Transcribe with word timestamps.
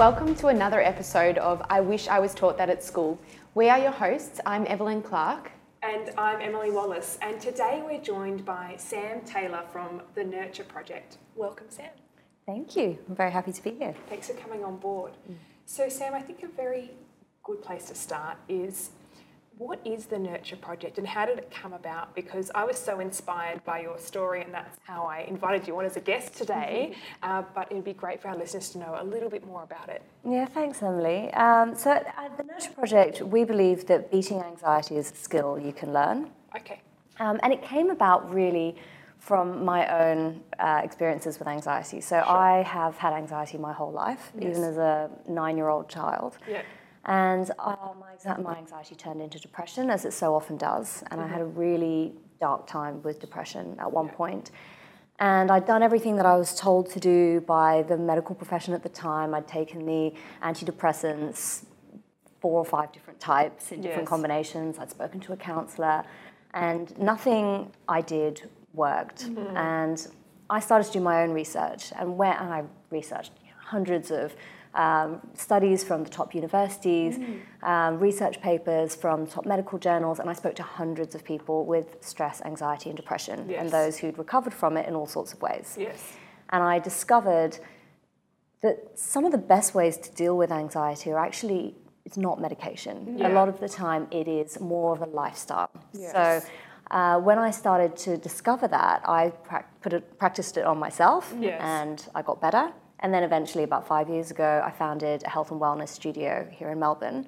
Welcome 0.00 0.34
to 0.36 0.46
another 0.46 0.80
episode 0.80 1.36
of 1.36 1.60
I 1.68 1.82
Wish 1.82 2.08
I 2.08 2.20
Was 2.20 2.32
Taught 2.34 2.56
That 2.56 2.70
at 2.70 2.82
School. 2.82 3.18
We 3.54 3.68
are 3.68 3.78
your 3.78 3.90
hosts. 3.90 4.40
I'm 4.46 4.64
Evelyn 4.66 5.02
Clark. 5.02 5.52
And 5.82 6.10
I'm 6.16 6.40
Emily 6.40 6.70
Wallace, 6.70 7.18
and 7.20 7.38
today 7.38 7.82
we're 7.84 8.00
joined 8.00 8.46
by 8.46 8.76
Sam 8.78 9.20
Taylor 9.26 9.62
from 9.70 10.00
the 10.14 10.24
Nurture 10.24 10.64
Project. 10.64 11.18
Welcome, 11.36 11.66
Sam. 11.68 11.90
Thank 12.46 12.76
you. 12.76 12.98
I'm 13.10 13.14
very 13.14 13.30
happy 13.30 13.52
to 13.52 13.62
be 13.62 13.72
here. 13.72 13.94
Thanks 14.08 14.28
for 14.28 14.32
coming 14.38 14.64
on 14.64 14.78
board. 14.78 15.12
So, 15.66 15.90
Sam, 15.90 16.14
I 16.14 16.22
think 16.22 16.44
a 16.44 16.48
very 16.48 16.92
good 17.42 17.60
place 17.60 17.84
to 17.88 17.94
start 17.94 18.38
is 18.48 18.92
what 19.60 19.78
is 19.84 20.06
the 20.06 20.18
Nurture 20.18 20.56
Project 20.56 20.96
and 20.96 21.06
how 21.06 21.26
did 21.26 21.36
it 21.36 21.50
come 21.50 21.74
about? 21.74 22.14
Because 22.14 22.50
I 22.54 22.64
was 22.64 22.78
so 22.78 22.98
inspired 22.98 23.62
by 23.66 23.80
your 23.80 23.98
story, 23.98 24.40
and 24.42 24.54
that's 24.54 24.78
how 24.84 25.04
I 25.04 25.18
invited 25.28 25.68
you 25.68 25.78
on 25.78 25.84
as 25.84 25.98
a 25.98 26.00
guest 26.00 26.34
today. 26.34 26.94
Uh, 27.22 27.42
but 27.54 27.70
it'd 27.70 27.84
be 27.84 27.92
great 27.92 28.22
for 28.22 28.28
our 28.28 28.36
listeners 28.36 28.70
to 28.70 28.78
know 28.78 28.96
a 28.98 29.04
little 29.04 29.28
bit 29.28 29.46
more 29.46 29.62
about 29.62 29.90
it. 29.90 30.00
Yeah, 30.26 30.46
thanks, 30.46 30.82
Emily. 30.82 31.30
Um, 31.34 31.74
so, 31.74 31.90
at 31.90 32.38
the 32.38 32.44
Nurture 32.44 32.70
Project, 32.70 33.20
we 33.20 33.44
believe 33.44 33.86
that 33.88 34.10
beating 34.10 34.40
anxiety 34.42 34.96
is 34.96 35.12
a 35.12 35.14
skill 35.14 35.58
you 35.58 35.74
can 35.74 35.92
learn. 35.92 36.30
Okay. 36.56 36.80
Um, 37.18 37.38
and 37.42 37.52
it 37.52 37.62
came 37.62 37.90
about 37.90 38.32
really 38.32 38.76
from 39.18 39.62
my 39.62 39.86
own 40.06 40.40
uh, 40.58 40.80
experiences 40.82 41.38
with 41.38 41.46
anxiety. 41.48 42.00
So, 42.00 42.16
I 42.20 42.62
have 42.62 42.96
had 42.96 43.12
anxiety 43.12 43.58
my 43.58 43.74
whole 43.74 43.92
life, 43.92 44.32
Yes. 44.34 44.56
even 44.56 44.64
as 44.64 44.78
a 44.78 45.10
nine 45.28 45.58
year 45.58 45.68
old 45.68 45.90
child. 45.90 46.38
Yeah. 46.48 46.62
And 47.04 47.50
uh, 47.58 47.76
my, 47.98 48.36
my 48.38 48.56
anxiety 48.58 48.94
turned 48.94 49.20
into 49.22 49.38
depression, 49.38 49.90
as 49.90 50.04
it 50.04 50.12
so 50.12 50.34
often 50.34 50.56
does. 50.56 51.02
And 51.10 51.20
I 51.20 51.26
had 51.26 51.40
a 51.40 51.46
really 51.46 52.12
dark 52.40 52.66
time 52.66 53.02
with 53.02 53.20
depression 53.20 53.76
at 53.78 53.90
one 53.90 54.08
point. 54.08 54.50
And 55.18 55.50
I'd 55.50 55.66
done 55.66 55.82
everything 55.82 56.16
that 56.16 56.26
I 56.26 56.36
was 56.36 56.54
told 56.54 56.90
to 56.90 57.00
do 57.00 57.42
by 57.42 57.82
the 57.82 57.96
medical 57.96 58.34
profession 58.34 58.72
at 58.74 58.82
the 58.82 58.88
time. 58.88 59.34
I'd 59.34 59.48
taken 59.48 59.84
the 59.84 60.14
antidepressants, 60.42 61.64
four 62.40 62.58
or 62.58 62.64
five 62.64 62.90
different 62.92 63.20
types 63.20 63.70
in 63.72 63.82
different 63.82 64.02
Yes. 64.04 64.08
combinations. 64.08 64.78
I'd 64.78 64.90
spoken 64.90 65.20
to 65.20 65.32
a 65.32 65.36
counselor, 65.36 66.04
and 66.54 66.98
nothing 66.98 67.70
I 67.88 68.00
did 68.00 68.48
worked. 68.72 69.24
And 69.54 70.06
I 70.48 70.60
started 70.60 70.84
to 70.84 70.92
do 70.92 71.00
my 71.00 71.22
own 71.22 71.32
research, 71.32 71.92
and 71.98 72.16
where 72.16 72.36
and 72.40 72.52
I 72.52 72.64
researched 72.90 73.32
hundreds 73.58 74.10
of 74.10 74.34
um, 74.74 75.20
studies 75.34 75.82
from 75.82 76.04
the 76.04 76.10
top 76.10 76.34
universities, 76.34 77.18
um, 77.62 77.98
research 77.98 78.40
papers 78.40 78.94
from 78.94 79.26
top 79.26 79.44
medical 79.46 79.78
journals, 79.78 80.18
and 80.20 80.30
I 80.30 80.32
spoke 80.32 80.54
to 80.56 80.62
hundreds 80.62 81.14
of 81.14 81.24
people 81.24 81.64
with 81.64 81.96
stress, 82.00 82.40
anxiety, 82.44 82.88
and 82.90 82.96
depression, 82.96 83.50
and 83.50 83.70
those 83.70 83.98
who'd 83.98 84.18
recovered 84.18 84.54
from 84.54 84.76
it 84.76 84.86
in 84.88 84.94
all 84.94 85.06
sorts 85.06 85.32
of 85.32 85.42
ways. 85.42 85.76
Yes. 85.78 86.12
And 86.50 86.62
I 86.62 86.78
discovered 86.78 87.58
that 88.62 88.98
some 88.98 89.24
of 89.24 89.32
the 89.32 89.38
best 89.38 89.74
ways 89.74 89.96
to 89.96 90.10
deal 90.12 90.36
with 90.36 90.52
anxiety 90.52 91.10
are 91.10 91.18
actually 91.18 91.74
it's 92.04 92.16
not 92.16 92.40
medication. 92.40 93.18
Yeah. 93.18 93.28
A 93.28 93.32
lot 93.32 93.48
of 93.48 93.60
the 93.60 93.68
time, 93.68 94.06
it 94.10 94.26
is 94.26 94.58
more 94.58 94.92
of 94.92 95.02
a 95.02 95.06
lifestyle. 95.06 95.70
Yes. 95.92 96.12
So. 96.12 96.48
Uh, 96.90 97.20
when 97.20 97.38
I 97.38 97.52
started 97.52 97.94
to 97.98 98.16
discover 98.16 98.66
that, 98.66 99.02
I 99.08 99.30
put 99.80 99.92
it, 99.92 100.18
practiced 100.18 100.56
it 100.56 100.64
on 100.64 100.76
myself, 100.76 101.32
Yes. 101.38 101.60
and 101.62 102.08
I 102.16 102.22
got 102.22 102.40
better. 102.40 102.72
And 103.00 103.12
then 103.12 103.22
eventually, 103.22 103.64
about 103.64 103.86
five 103.86 104.08
years 104.08 104.30
ago, 104.30 104.62
I 104.64 104.70
founded 104.70 105.22
a 105.24 105.28
health 105.28 105.50
and 105.50 105.60
wellness 105.60 105.88
studio 105.88 106.46
here 106.50 106.70
in 106.70 106.78
Melbourne, 106.78 107.26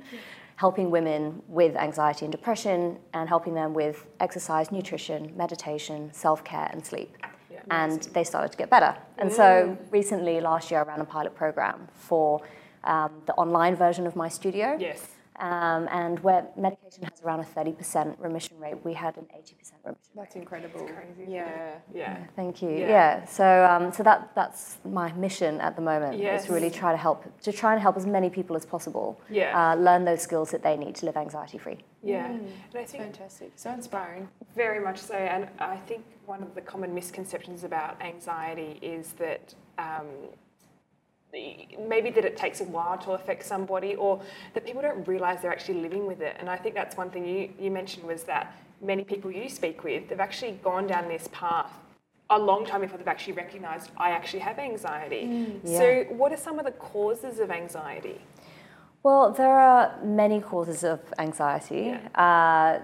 helping 0.56 0.90
women 0.90 1.42
with 1.48 1.76
anxiety 1.76 2.26
and 2.26 2.32
depression, 2.32 2.98
and 3.14 3.28
helping 3.28 3.54
them 3.54 3.72
with 3.72 4.06
exercise, 4.20 4.70
nutrition, 4.70 5.32
meditation, 5.36 6.10
self 6.12 6.44
care, 6.44 6.68
and 6.72 6.84
sleep. 6.84 7.16
Yeah, 7.50 7.60
and 7.70 8.02
they 8.14 8.24
started 8.24 8.52
to 8.52 8.58
get 8.58 8.68
better. 8.68 8.94
And 9.18 9.32
so 9.32 9.76
recently, 9.90 10.40
last 10.40 10.70
year, 10.70 10.80
I 10.80 10.84
ran 10.84 11.00
a 11.00 11.04
pilot 11.04 11.34
program 11.34 11.88
for 11.94 12.42
um, 12.84 13.10
the 13.26 13.32
online 13.34 13.74
version 13.74 14.06
of 14.06 14.14
my 14.14 14.28
studio. 14.28 14.76
Yes. 14.78 15.06
Um, 15.36 15.88
and 15.91 16.20
where 16.20 16.46
medication 16.56 17.05
has 17.05 17.23
around 17.23 17.40
a 17.40 17.45
30% 17.45 18.17
remission 18.18 18.58
rate, 18.58 18.77
we 18.84 18.92
had 18.92 19.17
an 19.17 19.24
80% 19.34 19.34
remission 19.34 19.77
rate. 19.86 19.96
That's 20.14 20.36
incredible. 20.36 20.80
crazy, 20.86 21.30
Yeah. 21.33 21.73
Yeah. 21.95 22.18
Thank 22.36 22.61
you. 22.62 22.70
Yeah. 22.70 22.89
Yeah. 22.89 23.24
So, 23.24 23.64
um, 23.64 23.92
so 23.92 24.02
that 24.02 24.33
that's 24.34 24.79
my 24.84 25.11
mission 25.12 25.61
at 25.61 25.74
the 25.74 25.83
moment. 25.83 26.18
Yes. 26.18 26.45
Is 26.45 26.51
really 26.51 26.70
try 26.70 26.92
to 26.92 26.98
help 26.98 27.24
to 27.42 27.52
try 27.52 27.73
and 27.73 27.80
help 27.80 27.96
as 27.96 28.06
many 28.06 28.29
people 28.29 28.56
as 28.56 28.67
possible. 28.67 29.18
Yeah. 29.30 29.73
Uh, 29.73 29.74
learn 29.77 30.05
those 30.05 30.20
skills 30.20 30.51
that 30.51 30.62
they 30.62 30.77
need 30.77 30.95
to 30.96 31.06
live 31.06 31.17
anxiety 31.17 31.58
free. 31.58 31.79
Yeah. 32.02 32.27
And 32.27 32.46
I 32.74 32.85
think 32.85 33.02
Fantastic. 33.05 33.52
So 33.56 33.70
inspiring. 33.70 34.29
Very 34.55 34.80
much 34.80 34.98
so, 34.98 35.14
and 35.14 35.48
I 35.58 35.77
think 35.77 36.05
one 36.27 36.42
of 36.42 36.55
the 36.55 36.61
common 36.61 36.95
misconceptions 36.95 37.64
about 37.64 38.01
anxiety 38.02 38.79
is 38.83 39.12
that 39.14 39.55
um, 39.79 40.06
the- 40.20 40.29
maybe 41.32 42.10
that 42.10 42.24
it 42.24 42.36
takes 42.36 42.60
a 42.60 42.64
while 42.64 42.98
to 42.98 43.12
affect 43.12 43.44
somebody, 43.44 43.94
or 43.94 44.20
that 44.54 44.64
people 44.64 44.82
don't 44.82 45.06
realise 45.08 45.40
they're 45.40 45.52
actually 45.52 45.80
living 45.80 46.06
with 46.06 46.20
it. 46.20 46.36
And 46.38 46.48
I 46.48 46.56
think 46.56 46.74
that's 46.74 46.96
one 46.96 47.10
thing 47.10 47.26
you, 47.26 47.48
you 47.58 47.70
mentioned 47.70 48.06
was 48.06 48.24
that 48.24 48.54
many 48.80 49.04
people 49.04 49.30
you 49.30 49.48
speak 49.48 49.84
with, 49.84 50.08
they've 50.08 50.20
actually 50.20 50.52
gone 50.62 50.86
down 50.86 51.08
this 51.08 51.28
path 51.32 51.72
a 52.30 52.38
long 52.38 52.64
time 52.64 52.80
before 52.80 52.98
they've 52.98 53.08
actually 53.08 53.34
recognised 53.34 53.90
I 53.96 54.10
actually 54.10 54.40
have 54.40 54.58
anxiety. 54.58 55.26
Mm, 55.26 55.68
so, 55.68 56.04
what 56.14 56.32
are 56.32 56.36
some 56.36 56.58
of 56.58 56.64
the 56.64 56.72
causes 56.72 57.38
of 57.40 57.50
anxiety? 57.50 58.20
Well, 59.02 59.32
there 59.32 59.58
are 59.58 59.98
many 60.02 60.40
causes 60.40 60.84
of 60.84 61.00
anxiety. 61.18 61.94
Uh, 62.14 62.78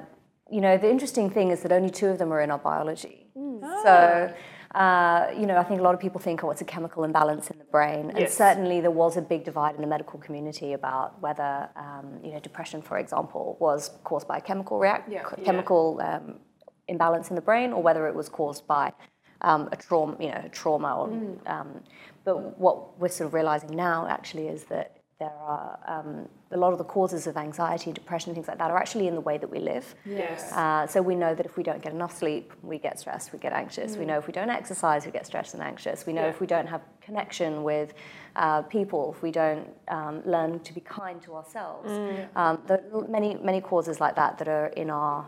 you 0.50 0.60
know, 0.60 0.76
the 0.76 0.90
interesting 0.90 1.30
thing 1.30 1.50
is 1.50 1.62
that 1.62 1.72
only 1.72 1.90
two 1.90 2.08
of 2.08 2.18
them 2.18 2.32
are 2.32 2.40
in 2.40 2.50
our 2.50 2.58
biology. 2.58 3.26
Mm. 3.36 3.60
So, 3.82 4.32
ah. 4.32 4.36
Uh, 4.74 5.28
you 5.36 5.46
know, 5.46 5.56
I 5.56 5.64
think 5.64 5.80
a 5.80 5.82
lot 5.82 5.94
of 5.94 6.00
people 6.00 6.20
think, 6.20 6.44
oh, 6.44 6.50
it's 6.50 6.60
a 6.60 6.64
chemical 6.64 7.04
imbalance 7.04 7.50
in 7.50 7.58
the 7.58 7.64
brain. 7.64 8.10
And 8.10 8.18
Yes. 8.18 8.34
certainly 8.36 8.80
there 8.80 8.90
was 8.90 9.16
a 9.16 9.22
big 9.22 9.44
divide 9.44 9.74
in 9.74 9.80
the 9.80 9.86
medical 9.86 10.18
community 10.18 10.74
about 10.74 11.20
whether, 11.22 11.70
um, 11.76 12.20
you 12.22 12.32
know, 12.32 12.40
depression, 12.40 12.82
for 12.82 12.98
example, 12.98 13.56
was 13.60 13.90
caused 14.04 14.28
by 14.28 14.38
a 14.38 14.40
chemical 14.40 14.78
react, 14.78 15.08
Yeah. 15.08 15.22
ch- 15.22 15.34
Yeah. 15.38 15.44
chemical 15.44 16.00
um, 16.02 16.40
imbalance 16.88 17.30
in 17.30 17.36
the 17.36 17.42
brain 17.42 17.72
or 17.72 17.82
whether 17.82 18.06
it 18.06 18.14
was 18.14 18.28
caused 18.28 18.66
by 18.66 18.92
um, 19.40 19.68
a 19.72 19.76
trauma, 19.76 20.16
you 20.18 20.30
know, 20.30 20.48
trauma. 20.50 20.96
Or, 21.00 21.08
um, 21.46 21.82
but 22.24 22.58
what 22.58 22.98
we're 22.98 23.08
sort 23.08 23.28
of 23.28 23.34
realizing 23.34 23.70
now 23.76 24.06
actually 24.08 24.48
is 24.48 24.64
that 24.64 24.97
there 25.18 25.32
are 25.32 25.78
um, 25.86 26.28
a 26.52 26.56
lot 26.56 26.72
of 26.72 26.78
the 26.78 26.84
causes 26.84 27.26
of 27.26 27.36
anxiety, 27.36 27.92
depression, 27.92 28.34
things 28.34 28.46
like 28.46 28.58
that 28.58 28.70
are 28.70 28.76
actually 28.76 29.08
in 29.08 29.16
the 29.16 29.20
way 29.20 29.36
that 29.36 29.50
we 29.50 29.58
live. 29.58 29.96
Yes. 30.04 30.52
Uh, 30.52 30.86
so 30.86 31.02
we 31.02 31.16
know 31.16 31.34
that 31.34 31.44
if 31.44 31.56
we 31.56 31.64
don't 31.64 31.82
get 31.82 31.92
enough 31.92 32.16
sleep, 32.16 32.52
we 32.62 32.78
get 32.78 33.00
stressed, 33.00 33.32
we 33.32 33.40
get 33.40 33.52
anxious. 33.52 33.96
We 33.96 34.04
know 34.04 34.16
if 34.18 34.28
we 34.28 34.32
don't 34.32 34.48
exercise, 34.50 35.04
we 35.06 35.10
get 35.10 35.26
stressed 35.26 35.54
and 35.54 35.62
anxious. 35.62 36.06
We 36.06 36.12
know 36.12 36.22
Yeah. 36.22 36.28
if 36.28 36.40
we 36.40 36.46
don't 36.46 36.68
have 36.68 36.82
connection 37.00 37.64
with 37.64 37.94
uh, 38.36 38.62
people, 38.62 39.12
if 39.16 39.22
we 39.22 39.32
don't 39.32 39.66
um, 39.88 40.22
learn 40.24 40.60
to 40.60 40.72
be 40.72 40.80
kind 40.82 41.20
to 41.22 41.34
ourselves. 41.34 41.90
Um, 42.36 42.62
there 42.68 42.84
are 42.94 43.08
many, 43.08 43.34
many 43.42 43.60
causes 43.60 44.00
like 44.00 44.14
that 44.14 44.38
that 44.38 44.46
are 44.46 44.66
in 44.68 44.88
our 44.88 45.26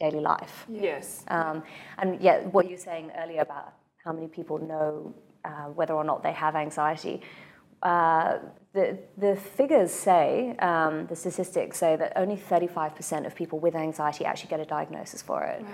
daily 0.00 0.20
life. 0.20 0.66
Yes. 0.68 1.24
Um, 1.28 1.62
and 1.98 2.20
yet, 2.20 2.52
what 2.52 2.64
you 2.66 2.72
were 2.72 2.78
saying 2.78 3.12
earlier 3.16 3.42
about 3.42 3.74
how 4.04 4.12
many 4.12 4.26
people 4.26 4.58
know 4.58 5.14
uh, 5.44 5.66
whether 5.78 5.94
or 5.94 6.02
not 6.04 6.22
they 6.24 6.32
have 6.32 6.56
anxiety, 6.56 7.20
uh, 7.82 8.38
the, 8.74 8.98
the 9.16 9.34
figures 9.34 9.90
say, 9.90 10.54
um, 10.58 11.06
the 11.06 11.16
statistics 11.16 11.78
say 11.78 11.96
that 11.96 12.12
only 12.16 12.36
35% 12.36 13.26
of 13.26 13.34
people 13.34 13.58
with 13.58 13.74
anxiety 13.74 14.24
actually 14.24 14.50
get 14.50 14.60
a 14.60 14.64
diagnosis 14.66 15.22
for 15.22 15.42
it. 15.42 15.64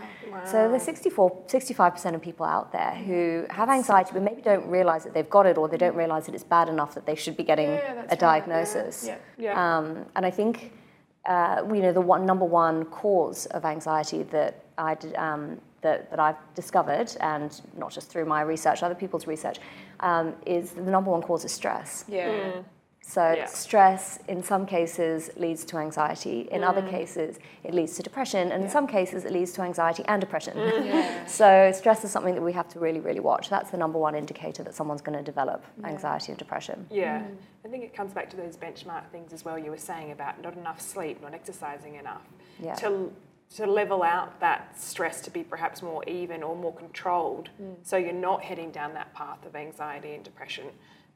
So 0.46 0.68
there's 0.70 0.84
64, 0.84 1.44
65% 1.46 2.14
of 2.14 2.22
people 2.22 2.46
out 2.46 2.72
there 2.72 2.92
who 2.94 3.46
have 3.50 3.68
anxiety 3.68 4.10
but 4.14 4.22
maybe 4.22 4.42
don't 4.42 4.66
realize 4.68 5.04
that 5.04 5.12
they've 5.12 5.28
got 5.28 5.44
it 5.44 5.58
or 5.58 5.68
they 5.68 5.76
don't 5.76 5.96
realize 5.96 6.26
that 6.26 6.34
it's 6.34 6.44
bad 6.44 6.68
enough 6.68 6.94
that 6.94 7.04
they 7.04 7.14
should 7.16 7.36
be 7.36 7.42
getting 7.42 7.70
Yeah, 7.70 7.92
a 7.92 8.06
right, 8.06 8.18
diagnosis. 8.18 9.04
yeah. 9.06 9.16
Yeah. 9.36 9.78
Um, 9.78 10.06
and 10.14 10.24
I 10.24 10.30
think, 10.30 10.72
uh, 11.26 11.62
you 11.68 11.82
know, 11.82 11.92
the 11.92 12.00
one, 12.00 12.24
number 12.24 12.44
one 12.44 12.84
cause 12.86 13.46
of 13.46 13.64
anxiety 13.64 14.22
that 14.24 14.64
I 14.78 14.94
did, 14.94 15.14
um, 15.16 15.60
that, 15.84 16.10
that 16.10 16.18
I've 16.18 16.40
discovered, 16.54 17.14
and 17.20 17.60
not 17.76 17.92
just 17.92 18.10
through 18.10 18.24
my 18.24 18.40
research, 18.40 18.82
other 18.82 18.94
people's 18.96 19.26
research, 19.28 19.58
um, 20.00 20.34
is 20.44 20.70
the 20.70 20.90
number 20.90 21.10
one 21.10 21.22
cause 21.22 21.44
is 21.44 21.52
stress. 21.52 22.04
Yeah. 22.08 22.28
Mm. 22.28 22.64
So 23.06 23.34
Yeah. 23.34 23.44
stress, 23.44 24.18
in 24.28 24.42
some 24.42 24.64
cases, 24.64 25.30
leads 25.36 25.62
to 25.66 25.76
anxiety. 25.76 26.48
In 26.50 26.64
other 26.64 26.80
mm. 26.80 26.88
cases, 26.88 27.38
it 27.62 27.74
leads 27.74 27.96
to 27.96 28.02
depression, 28.02 28.50
and 28.50 28.64
in 28.64 28.70
some 28.70 28.86
cases, 28.86 29.26
it 29.26 29.32
leads 29.32 29.52
to 29.52 29.60
anxiety 29.62 30.02
and 30.08 30.22
depression. 30.22 30.56
Mm. 30.56 30.86
Yeah. 30.86 31.26
so 31.26 31.70
stress 31.72 32.02
is 32.02 32.10
something 32.10 32.34
that 32.34 32.40
we 32.40 32.54
have 32.54 32.68
to 32.68 32.80
really, 32.80 33.00
really 33.00 33.20
watch. 33.20 33.50
That's 33.50 33.70
the 33.70 33.76
number 33.76 33.98
one 33.98 34.14
indicator 34.14 34.62
that 34.64 34.74
someone's 34.74 35.02
going 35.02 35.18
to 35.18 35.24
develop 35.32 35.60
anxiety 35.84 36.32
and 36.32 36.38
depression. 36.38 36.86
Yeah, 36.90 37.22
I 37.64 37.68
think 37.68 37.84
it 37.84 37.92
comes 37.94 38.14
back 38.14 38.30
to 38.30 38.36
those 38.38 38.56
benchmark 38.56 39.04
things 39.12 39.34
as 39.34 39.44
well 39.44 39.58
you 39.58 39.70
were 39.70 39.84
saying 39.92 40.10
about 40.10 40.40
not 40.40 40.56
enough 40.56 40.80
sleep, 40.80 41.20
not 41.20 41.34
exercising 41.34 41.96
enough. 41.96 42.24
Yeah. 42.58 42.74
To, 42.76 43.12
to 43.54 43.66
level 43.66 44.02
out 44.02 44.40
that 44.40 44.78
stress 44.80 45.20
to 45.20 45.30
be 45.30 45.44
perhaps 45.44 45.80
more 45.82 46.02
even 46.08 46.42
or 46.42 46.56
more 46.56 46.74
controlled 46.74 47.50
so 47.82 47.96
you're 47.96 48.12
not 48.12 48.42
heading 48.42 48.70
down 48.70 48.92
that 48.94 49.12
path 49.14 49.44
of 49.46 49.54
anxiety 49.54 50.14
and 50.14 50.24
depression. 50.24 50.66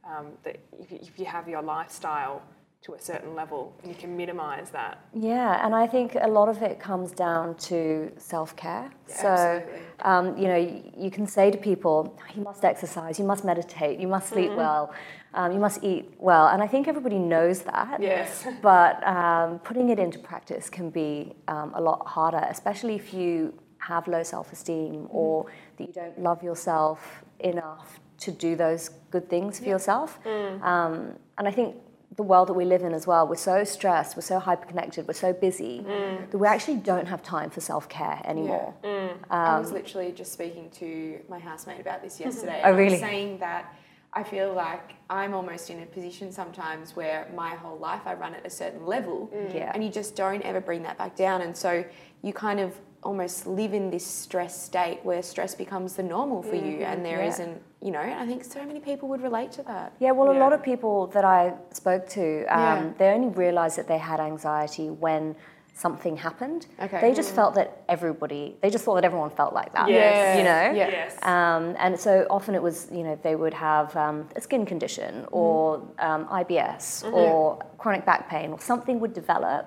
Um, 0.04 0.28
that 0.44 0.58
if 0.78 1.18
you 1.18 1.26
have 1.26 1.48
your 1.48 1.62
lifestyle 1.62 2.42
to 2.80 2.94
a 2.94 3.00
certain 3.00 3.34
level 3.34 3.74
and 3.82 3.90
you 3.90 3.98
can 3.98 4.16
minimize 4.16 4.70
that. 4.70 5.00
Yeah, 5.12 5.64
and 5.64 5.74
I 5.74 5.86
think 5.86 6.16
a 6.20 6.28
lot 6.28 6.48
of 6.48 6.62
it 6.62 6.78
comes 6.78 7.10
down 7.10 7.56
to 7.70 8.12
self 8.18 8.54
care. 8.54 8.90
so, 9.06 9.62
um, 10.00 10.36
you 10.38 10.46
know, 10.46 10.56
you, 10.56 10.82
you 10.96 11.10
can 11.10 11.26
say 11.26 11.50
to 11.50 11.58
people, 11.58 12.16
you 12.36 12.42
must 12.42 12.64
exercise, 12.64 13.18
you 13.18 13.24
must 13.24 13.44
meditate, 13.44 13.98
you 13.98 14.06
must 14.06 14.28
sleep 14.28 14.52
well, 14.52 14.94
um, 15.34 15.50
you 15.52 15.58
must 15.58 15.82
eat 15.82 16.14
well. 16.18 16.46
And 16.48 16.62
I 16.62 16.68
think 16.68 16.86
everybody 16.86 17.18
knows 17.18 17.62
that. 17.62 18.00
Yes. 18.00 18.46
But 18.62 19.04
um, 19.06 19.58
putting 19.58 19.88
it 19.88 19.98
into 19.98 20.18
practice 20.18 20.70
can 20.70 20.90
be 20.90 21.34
um, 21.48 21.72
a 21.74 21.80
lot 21.80 22.06
harder, 22.06 22.44
especially 22.48 22.94
if 22.94 23.12
you 23.12 23.54
have 23.78 24.06
low 24.06 24.22
self 24.22 24.52
esteem 24.52 25.08
or 25.10 25.46
that 25.76 25.86
you 25.88 25.92
don't 25.92 26.18
love 26.20 26.42
yourself 26.44 27.24
enough 27.40 28.00
to 28.18 28.30
do 28.32 28.56
those 28.56 28.90
good 29.10 29.28
things 29.28 29.58
for 29.58 29.66
yourself. 29.66 30.18
Um, 30.26 31.14
and 31.38 31.46
I 31.46 31.50
think 31.50 31.76
the 32.18 32.24
world 32.24 32.48
that 32.48 32.54
we 32.54 32.64
live 32.64 32.82
in 32.82 32.92
as 32.92 33.06
well, 33.06 33.28
we're 33.28 33.36
so 33.36 33.62
stressed, 33.62 34.16
we're 34.16 34.22
so 34.22 34.40
hyper-connected, 34.40 35.06
we're 35.06 35.14
so 35.14 35.32
busy 35.32 35.84
mm. 35.86 36.28
that 36.28 36.36
we 36.36 36.48
actually 36.48 36.74
don't 36.74 37.06
have 37.06 37.22
time 37.22 37.48
for 37.48 37.60
self-care 37.60 38.20
anymore. 38.24 38.74
Mm. 38.82 39.16
I 39.30 39.60
was 39.60 39.68
um, 39.68 39.74
literally 39.74 40.10
just 40.10 40.32
speaking 40.32 40.68
to 40.70 41.20
my 41.28 41.38
housemate 41.38 41.80
about 41.80 42.02
this 42.02 42.18
oh, 42.20 42.24
yesterday. 42.24 42.60
Oh, 42.64 42.66
I 42.66 42.70
was 42.72 42.78
really? 42.78 42.98
saying 42.98 43.38
that 43.38 43.72
I 44.12 44.24
feel 44.24 44.52
like 44.52 44.94
I'm 45.08 45.32
almost 45.32 45.70
in 45.70 45.80
a 45.80 45.86
position 45.86 46.32
sometimes 46.32 46.96
where 46.96 47.30
my 47.36 47.50
whole 47.50 47.78
life 47.78 48.02
I 48.04 48.14
run 48.14 48.34
at 48.34 48.44
a 48.44 48.50
certain 48.50 48.84
level, 48.84 49.30
mm. 49.32 49.54
Yeah. 49.54 49.70
and 49.72 49.84
you 49.84 49.90
just 49.90 50.16
don't 50.16 50.42
ever 50.42 50.60
bring 50.60 50.82
that 50.82 50.98
back 50.98 51.14
down, 51.14 51.42
and 51.42 51.56
so 51.56 51.84
you 52.22 52.32
kind 52.32 52.58
of 52.58 52.74
almost 53.02 53.46
live 53.46 53.74
in 53.74 53.90
this 53.90 54.04
stress 54.06 54.60
state 54.60 55.00
where 55.02 55.22
stress 55.22 55.54
becomes 55.54 55.94
the 55.94 56.02
normal 56.02 56.42
for 56.42 56.56
you, 56.56 56.82
and 56.84 57.04
there 57.04 57.20
Yeah. 57.20 57.28
not 57.28 57.60
you 57.80 57.92
know, 57.92 58.00
I 58.00 58.26
think 58.26 58.42
so 58.42 58.64
many 58.64 58.80
people 58.80 59.08
would 59.08 59.20
relate 59.22 59.52
to 59.52 59.62
that. 59.64 59.92
Yeah, 60.00 60.10
well, 60.10 60.32
a 60.36 60.38
lot 60.38 60.52
of 60.52 60.62
people 60.62 61.06
that 61.08 61.24
I 61.24 61.54
spoke 61.72 62.08
to, 62.08 62.44
um, 62.46 62.60
Yeah. 62.60 62.90
they 62.98 63.10
only 63.12 63.28
realised 63.28 63.78
that 63.78 63.86
they 63.86 63.98
had 63.98 64.18
anxiety 64.18 64.90
when 64.90 65.36
something 65.78 66.16
happened. 66.16 66.66
Okay. 66.82 67.00
They 67.00 67.14
just 67.14 67.32
felt 67.34 67.54
that 67.54 67.82
everybody, 67.88 68.56
they 68.62 68.70
just 68.70 68.84
thought 68.84 68.96
that 68.96 69.04
everyone 69.04 69.30
felt 69.30 69.54
like 69.54 69.72
that. 69.74 69.88
Yes. 69.88 70.38
You 70.38 70.44
know? 70.50 70.64
Yes. 70.84 71.16
Um, 71.22 71.76
and 71.78 71.98
so 71.98 72.26
often 72.30 72.54
it 72.56 72.62
was, 72.62 72.88
you 72.92 73.04
know, 73.04 73.16
they 73.22 73.36
would 73.36 73.54
have 73.54 73.94
um, 73.96 74.28
a 74.34 74.40
skin 74.40 74.66
condition 74.66 75.24
or 75.30 75.80
um, 76.00 76.26
IBS 76.26 77.10
or 77.12 77.58
chronic 77.78 78.04
back 78.04 78.28
pain 78.28 78.50
or 78.50 78.58
something 78.60 78.98
would 79.00 79.12
develop, 79.12 79.64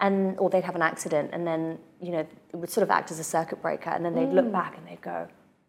and 0.00 0.38
or 0.38 0.50
they'd 0.50 0.64
have 0.64 0.74
an 0.76 0.82
accident, 0.82 1.30
and 1.32 1.46
then 1.46 1.78
you 2.00 2.10
know 2.12 2.20
it 2.52 2.56
would 2.56 2.70
sort 2.70 2.82
of 2.82 2.90
act 2.90 3.10
as 3.12 3.18
a 3.18 3.24
circuit 3.24 3.60
breaker, 3.62 3.90
and 3.90 4.04
then 4.04 4.14
they'd 4.14 4.32
look 4.38 4.50
back 4.50 4.76
and 4.76 4.86
they'd 4.88 5.00
go, 5.00 5.28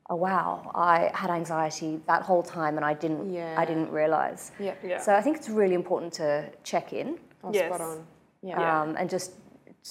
"Oh 0.10 0.16
wow, 0.16 0.72
I 0.74 1.12
had 1.14 1.30
anxiety 1.30 2.00
that 2.08 2.24
whole 2.24 2.44
time, 2.44 2.78
and 2.78 2.86
I 2.86 2.94
didn't, 3.04 3.32
Yeah. 3.32 3.56
I 3.58 3.66
didn't 3.66 3.92
realize." 3.92 4.52
Yeah. 4.60 4.74
Yeah. 4.84 5.00
So 5.00 5.14
I 5.16 5.22
think 5.22 5.38
it's 5.38 5.50
really 5.50 5.76
important 5.76 6.14
to 6.14 6.50
check 6.64 6.94
in 6.94 7.18
Oh, 7.44 7.52
Yes. 7.54 7.68
spot 7.68 7.82
on. 7.82 7.98
Yeah. 8.42 8.60
Yeah. 8.60 8.82
um, 8.82 8.96
and 9.00 9.10
just 9.10 9.32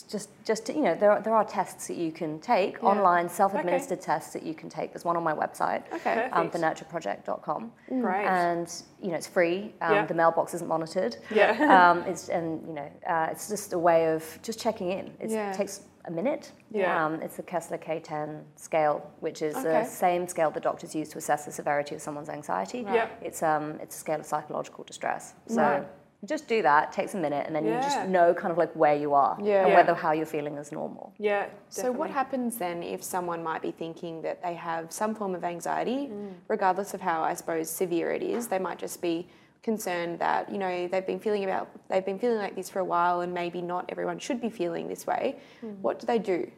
just 0.08 0.28
just 0.44 0.66
to, 0.66 0.72
you 0.72 0.82
know 0.82 0.94
there 0.94 1.10
are, 1.10 1.20
there 1.20 1.34
are 1.34 1.44
tests 1.44 1.88
that 1.88 1.96
you 1.96 2.12
can 2.12 2.38
take 2.38 2.74
Yeah. 2.80 2.88
online 2.90 3.28
self-administered 3.28 4.00
tests 4.00 4.32
that 4.34 4.44
you 4.44 4.54
can 4.54 4.68
take 4.68 4.92
there's 4.92 5.04
one 5.04 5.16
on 5.16 5.24
my 5.24 5.34
website 5.34 5.82
Okay. 5.92 6.28
um, 6.32 6.48
thenurtureproject.com 6.50 7.72
Great. 8.00 8.24
and 8.26 8.72
you 9.02 9.08
know 9.10 9.16
it's 9.16 9.26
free 9.26 9.74
um, 9.80 9.94
Yeah. 9.94 10.06
the 10.06 10.14
mailbox 10.14 10.54
isn't 10.54 10.68
monitored 10.68 11.16
Yeah. 11.30 11.50
um, 11.90 12.02
it's 12.04 12.28
and 12.28 12.64
you 12.68 12.72
know 12.74 12.88
uh, 13.08 13.28
it's 13.32 13.48
just 13.48 13.72
a 13.72 13.78
way 13.78 14.12
of 14.14 14.22
just 14.42 14.60
checking 14.60 14.92
in 14.92 15.12
It's, 15.18 15.32
Yeah. 15.32 15.50
it 15.50 15.56
takes 15.56 15.80
a 16.04 16.10
minute 16.10 16.52
Yeah. 16.70 17.04
um, 17.04 17.20
it's 17.20 17.36
the 17.36 17.42
Kessler 17.42 17.76
K10 17.78 18.42
scale 18.54 19.10
which 19.18 19.42
is 19.42 19.56
Okay. 19.56 19.82
the 19.82 19.84
same 19.84 20.28
scale 20.28 20.52
that 20.52 20.62
doctors 20.62 20.94
use 20.94 21.08
to 21.10 21.18
assess 21.18 21.44
the 21.46 21.52
severity 21.52 21.96
of 21.96 22.00
someone's 22.00 22.28
anxiety 22.28 22.84
Right. 22.84 22.94
Yeah. 22.94 23.08
it's 23.22 23.42
um 23.42 23.76
it's 23.82 23.96
a 23.96 23.98
scale 23.98 24.20
of 24.20 24.26
psychological 24.26 24.84
distress 24.84 25.34
so 25.48 25.56
Right. 25.62 25.86
Just 26.26 26.46
do 26.48 26.60
that 26.62 26.92
takes 26.92 27.14
a 27.14 27.16
minute 27.16 27.46
and 27.46 27.56
then 27.56 27.64
you 27.64 27.72
just 27.72 28.06
know 28.08 28.34
kind 28.34 28.52
of 28.52 28.58
like 28.58 28.72
where 28.74 28.94
you 28.94 29.14
are 29.14 29.38
Yeah. 29.40 29.60
and 29.62 29.68
Yeah. 29.70 29.76
whether 29.76 29.94
how 29.94 30.12
you're 30.12 30.26
feeling 30.26 30.56
is 30.58 30.70
normal 30.70 31.14
yeah. 31.18 31.46
So 31.68 31.90
what 31.90 32.10
happens 32.10 32.56
then 32.58 32.82
if 32.82 33.02
someone 33.02 33.42
might 33.42 33.62
be 33.62 33.70
thinking 33.70 34.22
that 34.22 34.42
they 34.42 34.54
have 34.54 34.92
some 34.92 35.14
form 35.14 35.34
of 35.34 35.44
anxiety, 35.44 36.08
mm. 36.12 36.32
regardless 36.48 36.94
of 36.94 37.00
how 37.00 37.22
I 37.22 37.34
suppose 37.34 37.70
severe 37.70 38.10
it 38.12 38.22
is? 38.22 38.48
They 38.48 38.58
might 38.58 38.78
just 38.78 39.00
be 39.00 39.28
concerned 39.62 40.18
that 40.18 40.50
you 40.50 40.58
know 40.58 40.88
they've 40.88 41.06
been 41.06 41.20
feeling 41.20 41.44
about 41.44 41.68
they've 41.88 42.04
been 42.04 42.18
feeling 42.18 42.38
like 42.38 42.54
this 42.56 42.70
for 42.70 42.78
a 42.80 42.84
while, 42.84 43.20
and 43.20 43.32
maybe 43.32 43.60
not 43.62 43.84
everyone 43.88 44.18
should 44.18 44.40
be 44.40 44.50
feeling 44.50 44.88
this 44.88 45.06
way. 45.06 45.36
Mm. 45.62 45.78
What 45.80 46.00
do 46.00 46.06
they 46.06 46.18
do? 46.18 46.50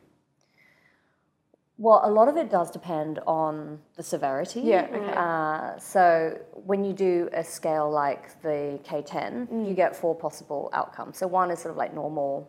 Well, 1.83 2.01
a 2.05 2.11
lot 2.19 2.29
of 2.29 2.37
it 2.37 2.49
does 2.49 2.71
depend 2.71 3.19
on 3.27 3.81
the 3.97 4.05
severity. 4.05 4.61
Yeah, 4.61 4.87
okay. 4.89 5.15
Uh, 5.17 5.77
so 5.81 6.39
when 6.71 6.85
you 6.85 6.93
do 6.93 7.29
a 7.33 7.43
scale 7.43 7.91
like 7.91 8.41
the 8.43 8.79
K10, 8.85 9.49
Mm. 9.49 9.67
you 9.69 9.75
get 9.75 9.97
four 9.97 10.15
possible 10.15 10.71
outcomes. 10.73 11.19
So 11.19 11.27
one 11.27 11.51
is 11.51 11.59
sort 11.59 11.73
of 11.73 11.77
like 11.77 11.93
normal 11.93 12.49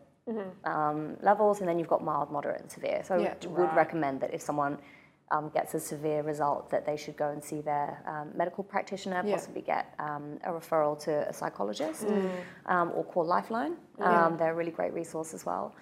um, 0.66 1.18
levels, 1.22 1.60
and 1.62 1.68
then 1.68 1.78
you've 1.80 1.90
got 1.96 2.02
mild, 2.04 2.32
moderate, 2.32 2.62
and 2.62 2.72
severe. 2.72 3.02
So 3.04 3.14
Yeah. 3.18 3.34
I 3.44 3.48
would 3.48 3.68
Right. 3.70 3.76
recommend 3.84 4.22
that 4.22 4.32
if 4.38 4.42
someone 4.42 4.78
um, 5.32 5.50
gets 5.50 5.74
a 5.74 5.80
severe 5.80 6.22
result, 6.22 6.70
that 6.70 6.86
they 6.86 6.96
should 6.96 7.18
go 7.18 7.30
and 7.30 7.44
see 7.44 7.60
their 7.62 7.90
um, 8.06 8.28
medical 8.36 8.64
practitioner, 8.64 9.20
Yeah. 9.26 9.34
possibly 9.36 9.62
get 9.62 9.86
um, 9.98 10.38
a 10.44 10.52
referral 10.52 10.96
to 11.06 11.12
a 11.28 11.34
psychologist, 11.34 12.06
Mm. 12.08 12.30
um, 12.68 12.92
or 12.96 13.04
call 13.04 13.26
Lifeline. 13.26 13.76
Um, 14.00 14.38
They're 14.38 14.52
a 14.52 14.60
really 14.62 14.76
great 14.80 14.94
resource 14.94 15.34
as 15.34 15.44
well. 15.44 15.74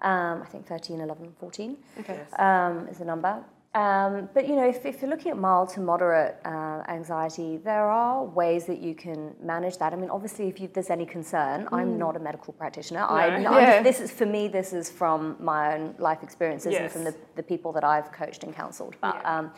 Um, 0.00 0.42
I 0.42 0.46
think 0.46 0.66
13, 0.66 1.00
11, 1.00 1.32
14 1.38 1.76
Okay. 2.00 2.20
um, 2.38 2.88
is 2.88 2.98
the 2.98 3.04
number. 3.04 3.42
Um, 3.74 4.28
but 4.34 4.46
you 4.46 4.54
know, 4.54 4.68
if, 4.68 4.86
if 4.86 5.00
you're 5.02 5.10
looking 5.10 5.32
at 5.32 5.36
mild 5.36 5.68
to 5.70 5.80
moderate 5.80 6.36
uh, 6.44 6.82
anxiety, 6.88 7.56
there 7.56 7.86
are 7.90 8.24
ways 8.24 8.66
that 8.66 8.78
you 8.78 8.94
can 8.94 9.34
manage 9.42 9.78
that. 9.78 9.92
I 9.92 9.96
mean, 9.96 10.10
obviously, 10.10 10.46
if 10.48 10.60
you, 10.60 10.68
there's 10.72 10.90
any 10.90 11.04
concern, 11.06 11.68
I'm 11.72 11.98
not 11.98 12.14
a 12.14 12.20
medical 12.20 12.52
practitioner. 12.52 13.00
I, 13.02 13.26
I'm 13.30 13.42
No. 13.42 13.50
just- 13.50 13.60
Yeah. 13.62 13.82
this 13.82 14.00
is 14.00 14.12
for 14.12 14.26
me. 14.26 14.46
This 14.46 14.72
is 14.72 14.90
from 14.90 15.36
my 15.40 15.74
own 15.74 15.94
life 15.98 16.22
experiences 16.22 16.74
and 16.74 16.90
from 16.90 17.02
the, 17.04 17.14
the 17.34 17.42
people 17.42 17.72
that 17.72 17.82
I've 17.84 18.12
coached 18.12 18.44
and 18.44 18.54
counselled. 18.54 18.94
But 19.00 19.16
Yeah. 19.20 19.38
um, 19.38 19.52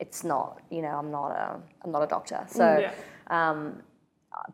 it's 0.00 0.24
not, 0.24 0.60
you 0.70 0.82
know, 0.82 0.96
I'm 0.98 1.10
not 1.12 1.30
a 1.30 1.60
I'm 1.84 1.92
not 1.92 2.02
a 2.02 2.06
doctor. 2.08 2.44
So 2.48 2.78
Yeah. 2.80 2.92
um, 3.28 3.80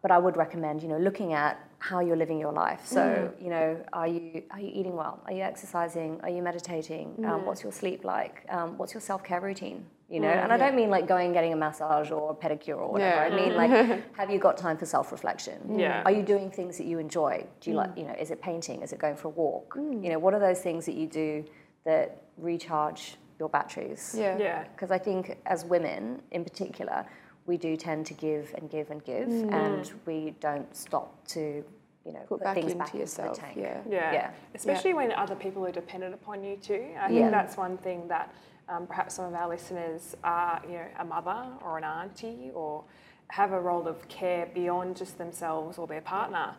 but 0.03 0.11
I 0.11 0.19
would 0.19 0.37
recommend, 0.37 0.83
you 0.83 0.89
know, 0.89 0.99
looking 0.99 1.33
at 1.33 1.59
how 1.81 2.01
you're 2.01 2.17
living 2.17 2.39
your 2.41 2.53
life. 2.53 2.85
So, 2.85 3.01
Mm. 3.01 3.43
you 3.45 3.51
know, 3.51 3.77
are 3.93 4.07
you 4.09 4.43
are 4.51 4.59
you 4.61 4.71
eating 4.75 4.97
well? 4.97 5.21
Are 5.27 5.33
you 5.33 5.43
exercising? 5.43 6.21
Are 6.25 6.29
you 6.31 6.43
meditating? 6.43 7.15
Mm. 7.21 7.29
Um, 7.29 7.47
what's 7.47 7.63
your 7.63 7.73
sleep 7.73 8.05
like? 8.05 8.45
Um, 8.49 8.77
what's 8.79 8.95
your 8.95 9.01
self 9.01 9.23
care 9.23 9.41
routine? 9.41 9.87
You 10.09 10.21
know, 10.21 10.29
Mm, 10.29 10.43
and 10.45 10.53
I 10.53 10.57
don't 10.57 10.75
mean 10.75 10.91
like 10.91 11.07
going 11.07 11.27
and 11.27 11.35
getting 11.35 11.53
a 11.53 11.57
massage 11.57 12.11
or 12.11 12.31
a 12.31 12.35
pedicure 12.35 12.79
or 12.79 12.89
whatever. 12.91 13.17
Yeah. 13.29 13.33
I 13.35 13.37
mean 13.41 13.55
like, 13.55 13.71
have 14.17 14.31
you 14.31 14.39
got 14.39 14.57
time 14.57 14.77
for 14.77 14.87
self 14.87 15.13
reflection? 15.13 15.79
Yeah. 15.79 16.03
Are 16.05 16.11
you 16.11 16.23
doing 16.23 16.51
things 16.51 16.79
that 16.79 16.87
you 16.87 16.99
enjoy? 16.99 17.47
Do 17.61 17.71
you 17.71 17.77
Mm. 17.77 17.81
like, 17.83 17.97
you 17.99 18.05
know, 18.05 18.15
is 18.19 18.31
it 18.31 18.41
painting? 18.43 18.83
Is 18.83 18.93
it 18.93 18.99
going 18.99 19.17
for 19.17 19.29
a 19.29 19.33
walk? 19.45 19.75
You 19.77 20.09
know, 20.11 20.19
what 20.19 20.35
are 20.35 20.41
those 20.41 20.61
things 20.61 20.85
that 20.87 20.95
you 20.95 21.07
do 21.07 21.45
that 21.85 22.23
recharge 22.39 23.17
your 23.39 23.49
batteries? 23.51 24.17
Yeah. 24.19 24.37
Yeah. 24.39 24.65
because 24.73 24.91
I 24.91 24.99
think 24.99 25.39
as 25.47 25.65
women 25.65 26.23
in 26.33 26.43
particular, 26.43 27.07
we 27.49 27.57
do 27.57 27.77
tend 27.77 28.07
to 28.07 28.15
give 28.15 28.55
and 28.57 28.71
give 28.71 28.91
and 28.91 29.03
give, 29.05 29.27
Mm. 29.29 29.53
and 29.53 29.93
we 30.07 30.35
don't 30.39 30.71
stop 30.77 31.27
to, 31.29 31.65
you 32.05 32.13
know, 32.13 32.21
Put 32.21 32.29
put, 32.29 32.43
back 32.45 32.55
things 32.55 32.73
into 32.73 32.85
back 32.85 32.95
yourself. 32.95 33.29
into 33.31 33.41
the 33.41 33.47
tank. 33.47 33.57
Yeah. 33.59 33.81
Yeah. 33.89 34.13
Yeah. 34.13 34.31
Especially 34.55 34.95
when 34.95 35.11
other 35.13 35.35
people 35.35 35.67
are 35.67 35.73
dependent 35.73 36.15
upon 36.15 36.45
you 36.45 36.57
too. 36.57 36.85
I 37.01 37.09
think 37.09 37.21
Yeah. 37.21 37.31
that's 37.31 37.57
one 37.57 37.77
thing 37.79 38.07
that 38.09 38.33
um, 38.69 38.87
perhaps 38.87 39.15
some 39.15 39.25
of 39.25 39.35
our 39.35 39.49
listeners 39.49 40.15
are, 40.23 40.61
you 40.67 40.75
know, 40.75 40.87
a 40.99 41.05
mother 41.05 41.43
or 41.65 41.79
an 41.79 41.85
auntie 41.85 42.51
or 42.55 42.85
have 43.29 43.53
a 43.53 43.61
role 43.61 43.89
of 43.89 44.07
care 44.09 44.45
beyond 44.61 44.95
just 44.95 45.17
themselves 45.17 45.79
or 45.79 45.87
their 45.87 46.03
partner. 46.03 46.55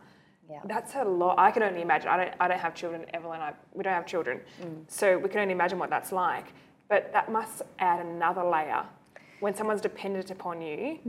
Yeah. 0.49 0.61
That's 0.65 0.95
a 0.95 1.03
lot. 1.03 1.37
I 1.37 1.51
can 1.51 1.61
only 1.61 1.83
imagine. 1.83 2.09
I 2.09 2.17
don't. 2.17 2.33
I 2.39 2.47
don't 2.47 2.59
have 2.59 2.73
children. 2.73 3.05
Evelyn, 3.13 3.41
I, 3.41 3.53
we 3.75 3.83
don't 3.83 3.93
have 3.93 4.07
children, 4.07 4.41
Mm. 4.59 4.85
so 4.87 5.19
we 5.19 5.29
can 5.29 5.39
only 5.41 5.53
imagine 5.53 5.77
what 5.77 5.91
that's 5.91 6.11
like. 6.11 6.47
But 6.87 7.13
that 7.13 7.31
must 7.31 7.61
add 7.77 7.99
another 8.03 8.43
layer 8.43 8.83
when 9.39 9.55
someone's 9.55 9.81
dependent 9.81 10.31
upon 10.31 10.61
you. 10.61 10.99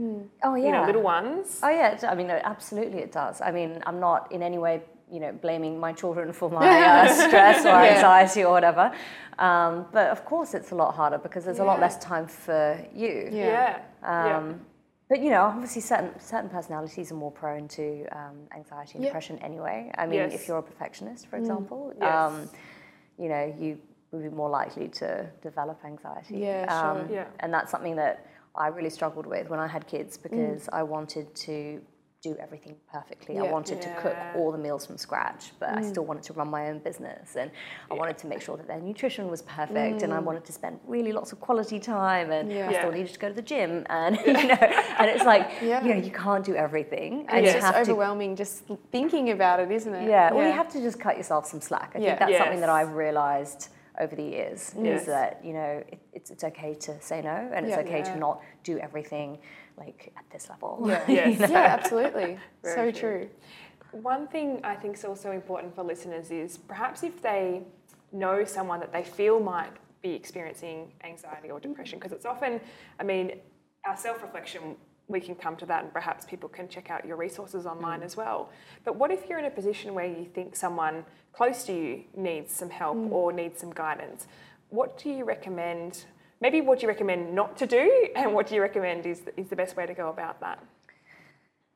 Oh 0.43 0.55
yeah. 0.55 0.65
You 0.65 0.71
know, 0.71 0.85
little 0.85 1.01
ones. 1.01 1.59
Oh 1.63 1.69
yeah. 1.69 1.97
I 2.07 2.15
mean, 2.15 2.27
no, 2.27 2.39
absolutely, 2.43 2.99
it 2.99 3.11
does. 3.11 3.41
I 3.41 3.51
mean, 3.51 3.81
I'm 3.85 3.99
not 3.99 4.31
in 4.31 4.41
any 4.41 4.57
way, 4.57 4.81
you 5.11 5.19
know, 5.19 5.31
blaming 5.33 5.79
my 5.79 5.91
children 5.93 6.31
for 6.33 6.49
my 6.49 6.65
uh, 6.67 7.07
stress 7.27 7.65
or 7.65 7.69
Yeah. 7.69 7.95
anxiety 7.95 8.43
or 8.43 8.51
whatever. 8.51 8.91
Um, 9.39 9.85
but 9.91 10.07
of 10.09 10.23
course, 10.25 10.53
it's 10.53 10.71
a 10.71 10.75
lot 10.75 10.93
harder 10.95 11.17
because 11.17 11.43
there's 11.45 11.59
a 11.59 11.63
lot 11.63 11.79
less 11.79 11.97
time 11.97 12.27
for 12.27 12.79
you. 12.95 13.29
Yeah. 13.31 13.45
Yeah. 13.45 13.79
yeah. 14.03 14.37
Um, 14.37 14.61
But 15.09 15.19
you 15.19 15.29
know, 15.29 15.43
obviously, 15.43 15.81
certain 15.81 16.11
certain 16.19 16.49
personalities 16.49 17.11
are 17.11 17.19
more 17.25 17.31
prone 17.31 17.67
to 17.79 17.85
um, 18.19 18.37
anxiety 18.55 18.93
and 18.95 19.03
Yeah. 19.03 19.09
depression 19.09 19.37
anyway. 19.39 19.91
I 19.97 20.05
mean, 20.07 20.19
Yes. 20.19 20.33
if 20.35 20.47
you're 20.47 20.59
a 20.59 20.63
perfectionist, 20.71 21.27
for 21.27 21.35
example, 21.41 21.91
Yes. 21.99 22.07
um, 22.13 22.49
you 23.17 23.27
know, 23.27 23.53
you 23.63 23.77
would 24.11 24.23
be 24.23 24.29
more 24.29 24.49
likely 24.49 24.87
to 24.89 25.25
develop 25.41 25.79
anxiety. 25.85 26.37
Yeah, 26.39 26.65
Um, 26.69 27.07
sure. 27.07 27.15
Yeah. 27.17 27.25
And 27.39 27.53
that's 27.53 27.71
something 27.71 27.95
that 27.95 28.25
I 28.55 28.67
really 28.67 28.89
struggled 28.89 29.25
with 29.25 29.49
when 29.49 29.59
I 29.59 29.67
had 29.67 29.87
kids 29.87 30.17
Mm. 30.17 30.23
because 30.23 30.69
I 30.73 30.83
wanted 30.83 31.33
to 31.47 31.81
do 32.21 32.35
everything 32.39 32.75
perfectly. 32.91 33.39
I 33.39 33.43
Yeah. 33.45 33.51
wanted 33.51 33.81
to 33.81 33.89
cook 33.95 34.15
all 34.35 34.51
the 34.51 34.57
meals 34.59 34.85
from 34.85 34.95
scratch, 34.99 35.53
but 35.59 35.69
I 35.69 35.81
still 35.81 36.05
wanted 36.05 36.21
to 36.23 36.33
run 36.33 36.49
my 36.51 36.67
own 36.69 36.77
business 36.77 37.35
and 37.35 37.49
I 37.89 37.95
wanted 37.95 38.19
to 38.19 38.27
make 38.27 38.41
sure 38.41 38.57
that 38.57 38.67
their 38.67 38.79
nutrition 38.79 39.27
was 39.31 39.41
perfect 39.41 40.03
and 40.03 40.13
I 40.13 40.19
wanted 40.19 40.43
to 40.45 40.51
spend 40.51 40.79
really 40.85 41.13
lots 41.13 41.31
of 41.31 41.39
quality 41.39 41.79
time 41.79 42.31
and 42.31 42.51
Yeah. 42.51 42.69
I 42.69 42.73
still 42.73 42.91
needed 42.91 43.11
to 43.13 43.19
go 43.19 43.27
to 43.29 43.33
the 43.33 43.41
gym 43.41 43.87
and 43.89 44.17
you 44.27 44.33
know 44.33 44.53
and 44.99 45.09
it's 45.09 45.23
like 45.25 45.49
Yeah. 45.63 45.81
you 45.83 45.95
know 45.95 45.99
you 45.99 46.11
can't 46.11 46.45
do 46.45 46.53
everything 46.55 47.21
And 47.21 47.29
and 47.37 47.45
it's 47.45 47.53
just 47.55 47.65
have 47.65 47.73
to 47.75 47.81
overwhelming 47.81 48.35
just 48.35 48.65
thinking 48.91 49.31
about 49.31 49.59
it, 49.59 49.71
isn't 49.71 49.95
it? 49.95 50.07
yeah, 50.07 50.31
well, 50.31 50.45
you 50.45 50.53
have 50.53 50.69
to 50.73 50.79
just 50.79 50.99
cut 50.99 51.17
yourself 51.17 51.47
some 51.47 51.61
slack. 51.61 51.93
I 51.95 51.99
Yeah. 51.99 52.05
think 52.09 52.19
that's 52.19 52.37
something 52.37 52.59
that 52.59 52.69
I've 52.69 52.93
realised 52.93 53.69
over 54.01 54.15
the 54.15 54.23
years 54.23 54.73
Yes. 54.77 55.01
is 55.01 55.07
that 55.07 55.39
you 55.43 55.53
know 55.53 55.83
it, 55.93 55.99
it's 56.13 56.29
it's 56.31 56.43
okay 56.43 56.73
to 56.87 56.91
say 57.01 57.21
no, 57.21 57.37
and 57.53 57.65
it's 57.65 57.77
okay 57.77 57.99
Yeah. 57.99 58.13
to 58.13 58.17
not 58.17 58.41
do 58.63 58.77
everything 58.79 59.39
like 59.77 60.11
at 60.17 60.25
this 60.33 60.49
level. 60.49 60.71
Yeah. 60.87 61.03
Yes. 61.19 61.49
Yeah, 61.49 61.77
absolutely. 61.79 62.37
Very 62.63 62.75
so 62.93 62.99
true. 62.99 63.19
true. 63.19 63.29
One 64.01 64.27
thing 64.27 64.61
I 64.63 64.75
think 64.75 64.95
is 64.97 65.05
also 65.05 65.31
important 65.31 65.75
for 65.75 65.83
listeners 65.83 66.31
is 66.31 66.57
perhaps 66.57 67.03
if 67.03 67.21
they 67.21 67.61
know 68.11 68.43
someone 68.45 68.79
that 68.79 68.91
they 68.91 69.03
feel 69.03 69.39
might 69.39 69.71
be 70.01 70.11
experiencing 70.21 70.91
anxiety 71.03 71.49
or 71.51 71.59
depression, 71.59 71.99
because 71.99 72.11
it's 72.17 72.25
often, 72.25 72.59
I 72.99 73.03
mean, 73.03 73.25
our 73.85 73.97
self 73.97 74.21
reflection, 74.21 74.75
we 75.07 75.19
can 75.19 75.35
come 75.35 75.55
to 75.57 75.65
that, 75.65 75.83
and 75.83 75.93
perhaps 75.93 76.25
people 76.25 76.49
can 76.49 76.67
check 76.67 76.89
out 76.89 77.05
your 77.05 77.17
resources 77.17 77.65
online 77.65 78.01
mm. 78.01 78.05
as 78.05 78.15
well. 78.15 78.49
But 78.83 78.95
what 78.95 79.11
if 79.11 79.27
you're 79.27 79.39
in 79.39 79.45
a 79.45 79.51
position 79.51 79.93
where 79.93 80.05
you 80.05 80.25
think 80.25 80.55
someone 80.55 81.05
close 81.33 81.63
to 81.65 81.73
you 81.73 82.03
needs 82.15 82.53
some 82.53 82.69
help 82.69 82.97
mm. 82.97 83.11
or 83.11 83.31
needs 83.31 83.59
some 83.59 83.71
guidance? 83.71 84.27
What 84.69 84.97
do 84.97 85.09
you 85.09 85.25
recommend? 85.25 86.05
Maybe 86.39 86.61
what 86.61 86.79
do 86.79 86.83
you 86.83 86.87
recommend 86.87 87.35
not 87.35 87.57
to 87.57 87.67
do, 87.67 88.09
and 88.15 88.33
what 88.33 88.47
do 88.47 88.55
you 88.55 88.61
recommend 88.61 89.05
is, 89.05 89.21
is 89.37 89.49
the 89.49 89.55
best 89.55 89.75
way 89.75 89.85
to 89.85 89.93
go 89.93 90.09
about 90.09 90.39
that? 90.41 90.63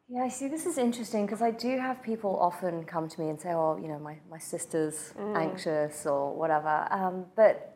Yeah, 0.07 0.21
I 0.21 0.29
see. 0.29 0.47
This 0.47 0.67
is 0.67 0.77
interesting 0.77 1.25
because 1.25 1.41
I 1.41 1.49
do 1.49 1.79
have 1.79 2.03
people 2.03 2.37
often 2.39 2.83
come 2.83 3.09
to 3.09 3.19
me 3.19 3.29
and 3.29 3.41
say, 3.41 3.53
"Oh, 3.53 3.79
you 3.81 3.87
know, 3.87 3.97
my, 3.97 4.17
my 4.29 4.37
sister's 4.37 5.13
mm. 5.17 5.35
anxious 5.35 6.05
or 6.05 6.31
whatever." 6.35 6.87
Um, 6.91 7.25
but 7.35 7.74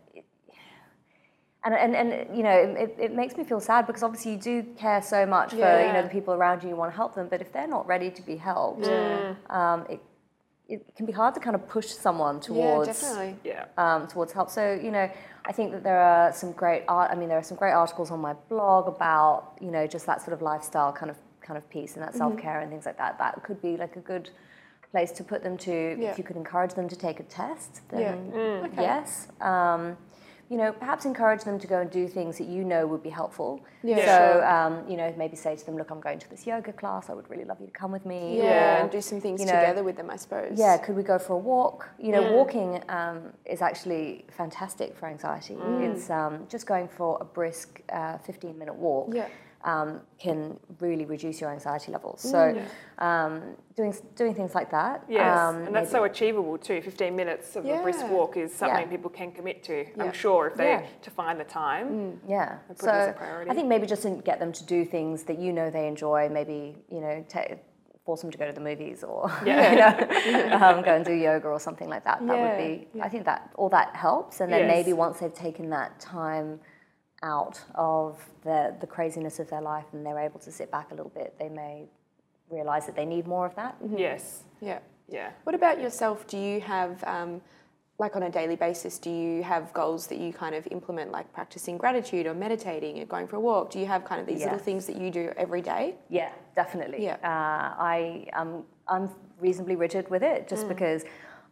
and, 1.64 1.74
and 1.74 1.96
and 1.96 2.38
you 2.38 2.44
know, 2.44 2.52
it, 2.52 2.96
it 2.98 3.14
makes 3.14 3.36
me 3.38 3.44
feel 3.44 3.60
sad 3.60 3.86
because 3.88 4.04
obviously 4.04 4.32
you 4.34 4.38
do 4.38 4.64
care 4.78 5.02
so 5.02 5.26
much 5.26 5.52
for 5.52 5.58
you 5.88 5.94
know 5.94 6.02
the 6.04 6.10
people 6.10 6.34
around 6.34 6.64
you. 6.64 6.70
You 6.70 6.76
want 6.76 6.92
to 6.92 6.96
help 6.96 7.16
them, 7.16 7.28
but 7.30 7.42
if 7.42 7.52
they're 7.52 7.68
not 7.68 7.86
ready 7.88 8.10
to 8.12 8.22
be 8.22 8.38
helped, 8.38 8.88
um, 9.50 9.86
it 9.90 10.00
it 10.70 10.96
can 10.96 11.06
be 11.08 11.12
hard 11.12 11.34
to 11.34 11.40
kind 11.40 11.56
of 11.56 11.68
push 11.68 11.88
someone 11.88 12.36
Yeah, 12.36 12.42
towards 12.42 12.88
definitely. 12.88 13.36
Yeah. 13.44 13.66
um, 13.78 14.08
towards 14.08 14.32
help. 14.34 14.50
So 14.52 14.80
you 14.82 14.92
know, 14.92 15.10
I 15.46 15.52
think 15.52 15.72
that 15.72 15.84
there 15.84 16.00
are 16.00 16.32
some 16.32 16.52
great 16.54 16.84
art. 16.88 17.12
I 17.12 17.16
mean, 17.16 17.28
there 17.28 17.40
are 17.40 17.44
some 17.44 17.58
great 17.58 17.74
articles 17.74 18.12
on 18.12 18.20
my 18.20 18.34
blog 18.50 18.88
about 18.88 19.58
you 19.60 19.72
know 19.72 19.86
just 19.88 20.06
that 20.06 20.22
sort 20.22 20.34
of 20.34 20.42
lifestyle 20.42 20.94
kind 20.94 21.12
of 21.12 21.18
kind 21.42 21.58
of 21.58 21.70
piece 21.70 21.96
and 21.96 22.04
that 22.04 22.10
Mm-hmm. 22.10 22.18
self 22.20 22.38
care 22.38 22.60
and 22.62 22.70
things 22.72 22.86
like 22.86 22.98
that. 22.98 23.18
That 23.18 23.44
could 23.44 23.62
be 23.62 23.76
like 23.78 23.96
a 23.96 24.02
good 24.02 24.30
place 24.92 25.12
to 25.14 25.24
put 25.24 25.44
them 25.44 25.58
to. 25.58 25.72
Yeah. 26.00 26.12
If 26.12 26.18
you 26.20 26.24
could 26.24 26.38
encourage 26.38 26.74
them 26.74 26.88
to 26.88 26.96
take 26.96 27.20
a 27.20 27.24
test, 27.24 27.82
then 27.90 28.32
Yeah. 28.34 28.66
Okay. 28.68 28.82
yes. 28.84 29.28
Um, 29.42 29.98
you 30.50 30.58
know, 30.58 30.72
perhaps 30.72 31.06
encourage 31.06 31.44
them 31.44 31.60
to 31.60 31.68
go 31.68 31.80
and 31.80 31.92
do 31.92 32.08
things 32.08 32.40
that 32.40 32.48
you 32.48 32.64
know 32.64 32.88
would 32.88 33.04
be 33.04 33.10
helpful. 33.10 33.64
Yeah, 33.84 34.18
so, 34.18 34.44
um, 34.44 34.90
you 34.90 34.98
know, 34.98 35.14
maybe 35.18 35.36
say 35.36 35.56
to 35.56 35.66
them, 35.66 35.78
"Look, 35.78 35.92
I'm 35.92 36.02
going 36.02 36.18
to 36.20 36.30
this 36.30 36.48
yoga 36.48 36.74
class. 36.74 37.10
I 37.10 37.14
would 37.14 37.30
really 37.30 37.46
love 37.46 37.60
you 37.62 37.68
to 37.68 37.72
come 37.72 37.92
with 37.92 38.06
me." 38.06 38.38
Yeah, 38.40 38.78
Or, 38.78 38.82
and 38.82 38.92
do 38.92 39.00
some 39.00 39.22
things 39.22 39.40
you 39.40 39.46
know, 39.46 39.54
together 39.54 39.84
with 39.84 39.96
them, 39.96 40.10
I 40.10 40.16
suppose. 40.16 40.58
yeah, 40.58 40.78
could 40.78 40.96
we 40.96 41.04
go 41.04 41.20
for 41.20 41.34
a 41.34 41.38
walk? 41.38 41.90
You 42.00 42.12
know, 42.14 42.24
walking 42.34 42.82
um, 42.90 43.32
is 43.46 43.62
actually 43.62 44.26
fantastic 44.36 44.98
for 44.98 45.08
anxiety. 45.08 45.56
It's 45.82 46.10
um, 46.10 46.48
just 46.50 46.66
going 46.66 46.88
for 46.88 47.18
a 47.22 47.26
brisk 47.26 47.82
uh, 47.92 48.18
15 48.18 48.58
minute 48.58 48.76
walk 48.76 49.14
Yeah. 49.14 49.28
Um, 49.64 50.02
can 50.18 50.58
really 50.80 51.06
reduce 51.06 51.42
your 51.42 51.52
anxiety 51.52 51.92
levels. 51.92 52.22
So, 52.22 52.62
um, 53.00 53.56
doing 53.76 53.94
doing 54.16 54.34
things 54.34 54.56
like 54.56 54.72
that. 54.72 55.04
Yes, 55.10 55.38
um, 55.38 55.64
and 55.68 55.76
that's 55.76 55.92
so 55.92 56.04
achievable 56.06 56.58
too. 56.58 56.82
15 56.82 57.16
minutes 57.16 57.56
of 57.56 57.66
a 57.66 57.82
brisk 57.82 58.08
walk 58.10 58.38
is 58.38 58.54
something 58.54 58.84
Yeah. 58.86 58.88
people 58.96 59.10
can 59.10 59.32
commit 59.32 59.64
to. 59.64 59.86
Yeah. 59.86 60.04
I'm 60.04 60.14
sure 60.14 60.48
if 60.48 60.56
they 60.56 60.70
Yeah. 60.72 60.86
to 61.02 61.12
find 61.12 61.40
the 61.40 61.44
time. 61.46 62.22
Yeah. 62.28 62.60
and 62.70 62.78
put 62.78 62.88
it 62.88 62.92
as 62.92 63.16
a 63.16 63.18
So. 63.46 63.52
I 63.52 63.54
think 63.54 63.68
maybe 63.68 63.86
just 63.86 64.04
to 64.04 64.12
get 64.12 64.40
them 64.40 64.52
to 64.54 64.64
do 64.66 64.86
things 64.86 65.24
that 65.24 65.38
you 65.40 65.52
know 65.54 65.70
they 65.70 65.88
enjoy. 65.88 66.30
Maybe 66.30 66.78
you 66.90 67.02
know 67.02 67.26
ta 67.28 67.42
force 68.06 68.22
them 68.22 68.32
to 68.32 68.38
go 68.40 68.48
to 68.48 68.54
the 68.54 68.62
movies 68.62 69.04
or 69.04 69.30
Yeah. 69.46 70.00
you 70.26 70.32
know, 70.50 70.56
um, 70.66 70.82
go 70.82 70.96
and 70.96 71.06
do 71.06 71.14
yoga 71.14 71.48
or 71.48 71.60
something 71.60 71.90
like 71.90 72.04
that. 72.06 72.26
That 72.26 72.36
Yeah, 72.38 72.58
would 72.58 72.58
be. 72.58 73.02
I 73.02 73.08
think 73.10 73.26
that 73.26 73.52
all 73.56 73.70
that 73.70 73.96
helps. 73.96 74.40
And 74.42 74.52
then 74.52 74.62
Yes. 74.62 74.72
maybe 74.76 74.94
once 74.94 75.20
they've 75.20 75.34
taken 75.34 75.70
that 75.72 76.00
time 76.00 76.60
out 77.24 77.60
of 77.76 78.18
the 78.44 78.76
the 78.80 78.88
craziness 78.88 79.40
of 79.40 79.50
their 79.50 79.62
life 79.62 79.86
and 79.94 80.06
they're 80.06 80.20
able 80.20 80.40
to 80.40 80.52
sit 80.52 80.72
back 80.72 80.92
a 80.92 80.96
little 80.96 81.12
bit, 81.12 81.36
they 81.40 81.50
may 81.50 81.86
realize 82.50 82.86
that 82.86 82.96
they 82.96 83.06
need 83.06 83.28
more 83.28 83.46
of 83.46 83.56
that. 83.56 83.76
Yes, 83.96 84.44
Yeah. 84.62 84.80
yeah. 85.08 85.32
What 85.44 85.54
about 85.56 85.80
yourself? 85.80 86.26
Do 86.28 86.38
you 86.38 86.60
have, 86.62 87.04
um, 87.04 87.42
like 88.00 88.16
on 88.16 88.24
a 88.24 88.30
daily 88.30 88.56
basis, 88.56 88.98
do 88.98 89.12
you 89.12 89.44
have 89.44 89.72
goals 89.74 90.08
that 90.08 90.18
you 90.18 90.34
kind 90.34 90.56
of 90.56 90.66
implement, 90.72 91.12
like 91.12 91.32
practicing 91.34 91.78
gratitude 91.78 92.26
or 92.26 92.34
meditating 92.34 93.00
or 93.02 93.06
going 93.06 93.28
for 93.28 93.36
a 93.36 93.40
walk? 93.40 93.70
Do 93.70 93.78
you 93.80 93.86
have 93.86 94.04
kind 94.04 94.20
of 94.22 94.26
these 94.26 94.42
little 94.44 94.58
things 94.58 94.88
that 94.88 94.96
you 94.96 95.12
do 95.12 95.32
every 95.38 95.62
day? 95.62 95.96
Yeah, 96.10 96.32
definitely. 96.56 97.04
Yeah. 97.04 97.18
Uh, 97.24 97.76
I 97.94 98.26
am 98.34 98.64
I'm 98.88 99.10
reasonably 99.40 99.76
rigid 99.76 100.10
with 100.10 100.24
it 100.24 100.46
Mm. 100.46 100.50
just 100.50 100.68
because 100.68 101.04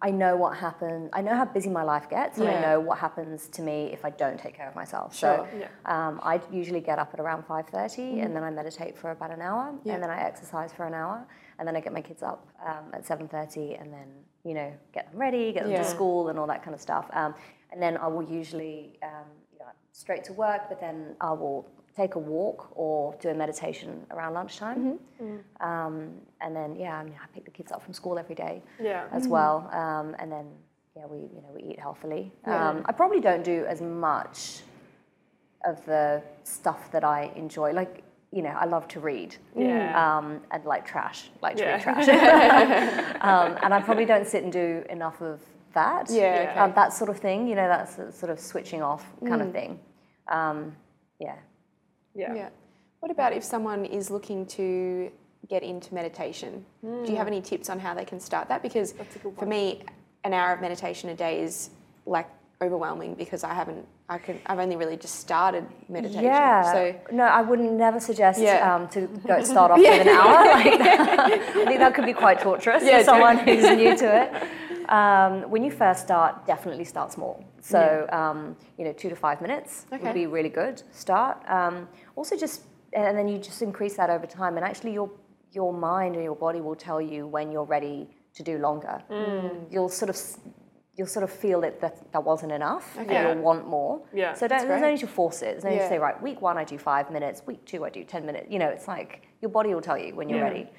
I 0.01 0.11
know 0.11 0.35
what 0.35 0.55
happens. 0.57 1.09
I 1.11 1.21
know 1.21 1.35
how 1.35 1.45
busy 1.45 1.69
my 1.69 1.83
life 1.83 2.07
gets, 2.09 2.37
and 2.37 2.47
I 2.47 2.61
know 2.61 2.79
what 2.79 2.99
happens 2.99 3.47
to 3.49 3.61
me 3.63 3.89
if 3.91 4.05
I 4.05 4.11
don't 4.11 4.39
take 4.39 4.55
care 4.55 4.67
of 4.69 4.75
myself. 4.75 5.15
Sure. 5.15 5.47
So 5.51 5.67
um, 5.91 6.19
I 6.21 6.39
usually 6.51 6.81
get 6.81 6.99
up 6.99 7.13
at 7.13 7.19
around 7.19 7.45
five 7.45 7.67
thirty, 7.67 8.19
and 8.19 8.35
then 8.35 8.43
I 8.43 8.51
meditate 8.51 8.95
for 8.97 9.09
about 9.11 9.31
an 9.31 9.41
hour. 9.41 9.73
Yeah. 9.83 9.93
and 9.95 10.03
then 10.03 10.09
I 10.11 10.21
exercise 10.21 10.71
for 10.71 10.85
an 10.85 10.93
hour, 10.93 11.25
and 11.57 11.67
then 11.67 11.75
I 11.75 11.79
get 11.79 11.93
my 11.93 12.01
kids 12.01 12.21
up 12.21 12.47
um, 12.63 12.85
at 12.93 13.05
seven 13.07 13.27
thirty, 13.27 13.73
and 13.73 13.91
then 13.91 14.07
you 14.43 14.53
know 14.53 14.71
get 14.93 15.09
them 15.11 15.19
ready, 15.19 15.51
get 15.51 15.63
them 15.63 15.71
Yeah. 15.71 15.81
to 15.81 15.89
school, 15.89 16.29
and 16.29 16.37
all 16.37 16.47
that 16.47 16.61
kind 16.63 16.75
of 16.75 16.81
stuff. 16.81 17.09
Um, 17.13 17.33
and 17.71 17.81
then 17.81 17.97
I 17.97 18.07
will 18.07 18.23
usually 18.23 18.99
um, 19.01 19.25
you 19.51 19.59
know, 19.59 19.65
straight 19.93 20.23
to 20.25 20.33
work, 20.33 20.69
but 20.69 20.79
then 20.79 21.15
I 21.19 21.31
will 21.31 21.67
take 21.97 22.13
a 22.15 22.19
walk 22.19 22.69
or 22.75 23.15
do 23.19 23.29
a 23.29 23.33
meditation 23.33 24.05
around 24.11 24.33
lunchtime. 24.35 24.99
Mm-hmm. 25.21 25.67
Um, 25.67 25.93
and 26.41 26.55
then 26.55 26.75
yeah, 26.75 26.95
I, 26.99 27.03
mean, 27.03 27.15
I 27.21 27.27
pick 27.33 27.43
the 27.45 27.51
kids 27.59 27.71
up 27.71 27.81
from 27.83 27.93
school 27.93 28.19
every 28.19 28.35
day 28.35 28.61
Yeah. 28.79 29.05
as 29.11 29.27
well. 29.27 29.55
Um, 29.73 30.15
and 30.19 30.31
then 30.31 30.45
yeah, 30.95 31.05
we 31.07 31.17
you 31.35 31.41
know 31.43 31.51
we 31.55 31.61
eat 31.69 31.79
healthily. 31.79 32.31
Um, 32.45 32.83
I 32.85 32.91
probably 32.91 33.19
don't 33.19 33.43
do 33.43 33.65
as 33.67 33.81
much 33.81 34.61
of 35.65 35.83
the 35.85 36.21
stuff 36.43 36.91
that 36.91 37.03
I 37.03 37.31
enjoy. 37.35 37.71
Like 37.73 38.03
you 38.31 38.41
know, 38.43 38.55
I 38.63 38.65
love 38.65 38.87
to 38.89 38.99
read. 38.99 39.35
Yeah. 39.55 40.17
Um, 40.17 40.41
and 40.51 40.63
like 40.65 40.85
trash, 40.85 41.19
like 41.41 41.55
to 41.57 41.63
Yeah. 41.63 41.71
read 41.73 41.81
trash. 41.81 42.07
um, 43.21 43.57
and 43.63 43.73
I 43.73 43.81
probably 43.81 44.05
don't 44.05 44.27
sit 44.27 44.43
and 44.43 44.51
do 44.51 44.83
enough 44.89 45.21
of 45.21 45.39
that. 45.73 46.09
Yeah, 46.09 46.21
Yeah. 46.43 46.49
okay. 46.51 46.59
Um, 46.59 46.73
that 46.75 46.91
sort 46.93 47.09
of 47.09 47.17
thing. 47.19 47.47
You 47.47 47.55
know, 47.55 47.67
that's 47.67 47.95
sort 48.19 48.31
of 48.33 48.39
switching 48.39 48.81
off 48.83 49.03
kind 49.25 49.41
Mm. 49.41 49.45
of 49.47 49.51
thing. 49.53 49.79
Um, 50.27 50.75
yeah. 51.19 51.37
Yeah. 52.17 52.33
Yeah. 52.33 52.49
What 52.99 53.11
about 53.11 53.31
if 53.33 53.43
someone 53.43 53.85
is 53.85 54.09
looking 54.09 54.45
to 54.47 55.11
get 55.47 55.63
into 55.63 55.93
meditation? 55.93 56.65
Do 56.81 57.05
you 57.11 57.15
have 57.15 57.27
any 57.27 57.41
tips 57.41 57.69
on 57.69 57.79
how 57.79 57.93
they 57.93 58.05
can 58.05 58.19
start 58.19 58.49
that? 58.49 58.61
Because 58.61 58.93
That's 58.93 59.15
a 59.15 59.19
good 59.19 59.35
for 59.37 59.45
me, 59.45 59.83
an 60.23 60.33
hour 60.33 60.51
of 60.53 60.59
meditation 60.61 61.09
a 61.09 61.15
day 61.15 61.41
is 61.41 61.69
like 62.05 62.27
overwhelming 62.61 63.13
because 63.13 63.43
I 63.43 63.53
haven't, 63.53 63.85
I 64.09 64.17
can, 64.17 64.41
I've 64.47 64.57
only 64.57 64.75
really 64.75 64.97
just 64.97 65.15
started 65.19 65.63
meditation. 65.89 66.23
Yeah. 66.23 66.71
So 66.73 66.95
no, 67.11 67.23
I 67.23 67.41
wouldn't 67.41 67.71
never 67.73 67.99
suggest 67.99 68.41
Yeah. 68.41 68.75
um, 68.75 68.87
to 68.89 69.01
go 69.27 69.43
start 69.53 69.69
off 69.71 69.77
with 69.77 70.01
an 70.01 70.07
hour 70.09 70.45
like 70.45 70.79
that. 70.79 71.19
I 71.55 71.65
think 71.65 71.79
that 71.79 71.93
could 71.93 72.05
be 72.05 72.13
quite 72.13 72.41
torturous 72.41 72.83
Yeah, 72.83 72.97
for 72.99 73.03
someone 73.05 73.37
who's 73.37 73.63
new 73.63 73.95
to 73.95 74.21
it. 74.23 74.89
Um, 74.89 75.49
when 75.51 75.63
you 75.63 75.71
first 75.71 76.01
start, 76.03 76.47
definitely 76.47 76.85
start 76.85 77.11
small. 77.11 77.43
So 77.71 78.07
um, 78.11 78.55
you 78.77 78.85
know, 78.85 78.93
two 78.93 79.09
to 79.09 79.15
five 79.15 79.41
minutes 79.41 79.85
Okay. 79.91 80.03
would 80.03 80.13
be 80.13 80.25
really 80.27 80.49
good 80.49 80.81
start. 80.91 81.37
Um, 81.49 81.89
also, 82.15 82.35
just 82.37 82.63
and 82.93 83.17
then 83.17 83.27
you 83.27 83.37
just 83.37 83.61
increase 83.61 83.95
that 83.97 84.09
over 84.09 84.25
time, 84.25 84.55
and 84.57 84.65
actually 84.65 84.93
your 84.93 85.09
your 85.51 85.73
mind 85.73 86.15
and 86.15 86.23
your 86.23 86.35
body 86.35 86.61
will 86.61 86.75
tell 86.75 87.01
you 87.01 87.27
when 87.27 87.51
you're 87.51 87.65
ready 87.77 88.09
to 88.35 88.43
do 88.43 88.57
longer. 88.57 89.01
You'll 89.69 89.89
sort 89.89 90.09
of 90.09 90.17
you'll 90.95 91.07
sort 91.17 91.23
of 91.23 91.31
feel 91.31 91.61
that 91.61 91.79
that, 91.81 92.11
that 92.13 92.23
wasn't 92.23 92.51
enough, 92.53 92.97
Okay. 92.97 93.15
and 93.15 93.27
you'll 93.27 93.43
want 93.43 93.67
more. 93.67 94.01
Yeah. 94.13 94.33
So 94.33 94.47
don't, 94.47 94.67
there's 94.67 94.81
no 94.81 94.89
need 94.89 94.99
to 95.01 95.07
force 95.07 95.41
it. 95.41 95.51
There's 95.51 95.63
no 95.63 95.69
need 95.69 95.75
Yeah. 95.77 95.83
to 95.83 95.89
say, 95.89 95.99
right, 95.99 96.19
week 96.23 96.41
one 96.41 96.57
I 96.57 96.63
do 96.63 96.77
five 96.79 97.11
minutes, 97.11 97.43
week 97.45 97.63
two 97.65 97.85
I 97.85 97.89
do 97.91 98.03
10 98.03 98.25
minutes. 98.25 98.47
You 98.49 98.57
know, 98.57 98.69
it's 98.69 98.87
like 98.87 99.27
your 99.41 99.51
body 99.51 99.73
will 99.75 99.81
tell 99.89 99.97
you 99.97 100.15
when 100.15 100.27
you're 100.29 100.39
Yeah. 100.39 100.45
ready. 100.49 100.69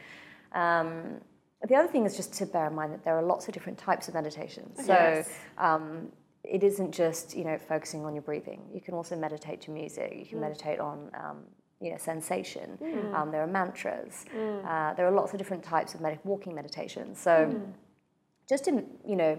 Um, 0.52 1.20
the 1.68 1.76
other 1.76 1.86
thing 1.88 2.04
is 2.04 2.16
just 2.16 2.32
to 2.34 2.46
bear 2.46 2.66
in 2.66 2.74
mind 2.74 2.92
that 2.94 3.04
there 3.04 3.16
are 3.16 3.22
lots 3.22 3.46
of 3.46 3.54
different 3.54 3.78
types 3.78 4.08
of 4.08 4.14
meditation. 4.14 4.74
So 4.76 4.92
Yes. 4.92 5.30
um, 5.56 6.10
it 6.56 6.62
isn't 6.70 6.92
just, 6.92 7.36
you 7.36 7.44
know, 7.44 7.58
focusing 7.72 8.04
on 8.06 8.14
your 8.14 8.22
breathing. 8.22 8.60
You 8.72 8.80
can 8.80 8.94
also 8.94 9.14
meditate 9.16 9.60
to 9.66 9.70
music. 9.70 10.10
You 10.20 10.24
Mm. 10.24 10.28
can 10.30 10.40
meditate 10.40 10.80
on, 10.80 11.10
um, 11.22 11.38
you 11.80 11.90
know, 11.92 11.98
sensation. 11.98 12.68
Mm. 12.80 13.14
Um, 13.14 13.30
there 13.32 13.42
are 13.42 13.46
mantras. 13.60 14.24
Uh, 14.70 14.94
there 14.94 15.06
are 15.06 15.10
lots 15.20 15.30
of 15.34 15.38
different 15.38 15.62
types 15.62 15.90
of 15.94 16.00
med- 16.00 16.20
walking 16.24 16.54
meditation. 16.54 17.14
So 17.14 17.32
Mm. 17.46 17.72
just 18.52 18.64
to, 18.64 18.72
you 19.10 19.16
know, 19.16 19.32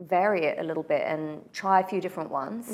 vary 0.00 0.42
it 0.50 0.56
a 0.58 0.62
little 0.70 0.82
bit 0.94 1.02
and 1.12 1.22
try 1.52 1.76
a 1.80 1.86
few 1.92 2.00
different 2.00 2.30
ones. 2.30 2.66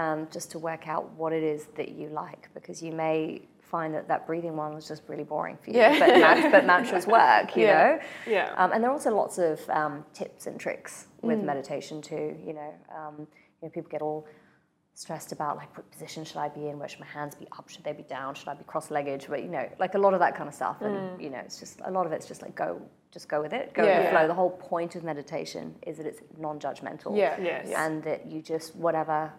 um, 0.00 0.26
just 0.32 0.50
to 0.50 0.58
work 0.58 0.88
out 0.88 1.04
what 1.20 1.32
it 1.32 1.44
is 1.44 1.66
that 1.78 1.90
you 1.90 2.08
like, 2.08 2.48
because 2.54 2.82
you 2.82 2.90
may 2.90 3.40
find 3.66 3.94
that 3.94 4.06
that 4.08 4.26
breathing 4.26 4.56
one 4.56 4.74
was 4.74 4.86
just 4.88 5.02
really 5.08 5.24
boring 5.24 5.56
for 5.62 5.70
you, 5.70 5.78
Yeah. 5.78 5.98
but, 6.42 6.52
but 6.52 6.64
mantras 6.66 7.06
work, 7.06 7.56
you 7.56 7.62
Yeah. 7.66 7.78
know. 8.26 8.32
Yeah. 8.32 8.54
Um, 8.56 8.72
and 8.72 8.82
there 8.82 8.90
are 8.90 8.94
also 8.94 9.14
lots 9.14 9.38
of 9.38 9.58
um, 9.70 10.04
tips 10.14 10.46
and 10.46 10.58
tricks 10.58 11.06
with 11.22 11.38
Mm. 11.40 11.44
meditation 11.44 12.00
too. 12.00 12.36
You 12.46 12.54
know, 12.54 12.74
um, 12.96 13.14
you 13.60 13.62
know, 13.62 13.68
people 13.70 13.90
get 13.90 14.02
all 14.02 14.26
stressed 14.94 15.30
about 15.32 15.56
like 15.58 15.76
what 15.76 15.90
position 15.90 16.24
should 16.24 16.38
I 16.38 16.48
be 16.48 16.68
in? 16.68 16.78
Where 16.78 16.88
should 16.88 17.00
my 17.00 17.06
hands 17.06 17.34
be 17.34 17.46
up? 17.58 17.68
Should 17.68 17.84
they 17.84 17.92
be 17.92 18.02
down? 18.04 18.34
Should 18.34 18.48
I 18.48 18.54
be 18.54 18.64
cross-legged? 18.64 19.26
But 19.28 19.42
you 19.42 19.48
know, 19.50 19.68
like 19.78 19.94
a 19.94 19.98
lot 19.98 20.14
of 20.14 20.20
that 20.20 20.34
kind 20.36 20.48
of 20.48 20.54
stuff. 20.54 20.78
Mm. 20.80 20.86
And 20.86 21.22
you 21.22 21.30
know, 21.30 21.38
it's 21.38 21.58
just 21.58 21.80
a 21.84 21.90
lot 21.90 22.06
of 22.06 22.12
it's 22.12 22.26
just 22.26 22.40
like 22.42 22.54
go, 22.54 22.80
just 23.12 23.28
go 23.28 23.42
with 23.42 23.52
it, 23.52 23.74
go 23.74 23.82
with 23.82 24.04
the 24.04 24.10
flow. 24.10 24.26
The 24.26 24.34
whole 24.34 24.50
point 24.50 24.94
of 24.96 25.02
meditation 25.04 25.74
is 25.86 25.96
that 25.98 26.06
it's 26.06 26.20
non-judgmental. 26.38 27.16
Yeah. 27.16 27.38
Yes. 27.40 27.68
And 27.76 28.02
that 28.04 28.26
you 28.30 28.40
just 28.40 28.74
whatever 28.76 29.30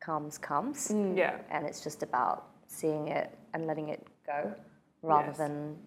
comes 0.00 0.38
comes, 0.38 0.88
Mm. 0.88 1.16
Yeah. 1.16 1.36
and 1.50 1.66
it's 1.66 1.80
just 1.82 2.02
about 2.02 2.48
seeing 2.66 3.08
it 3.08 3.38
and 3.54 3.66
letting 3.66 3.88
it 3.88 4.06
go, 4.26 4.54
rather 5.02 5.28
Yes. 5.28 5.38
than 5.38 5.78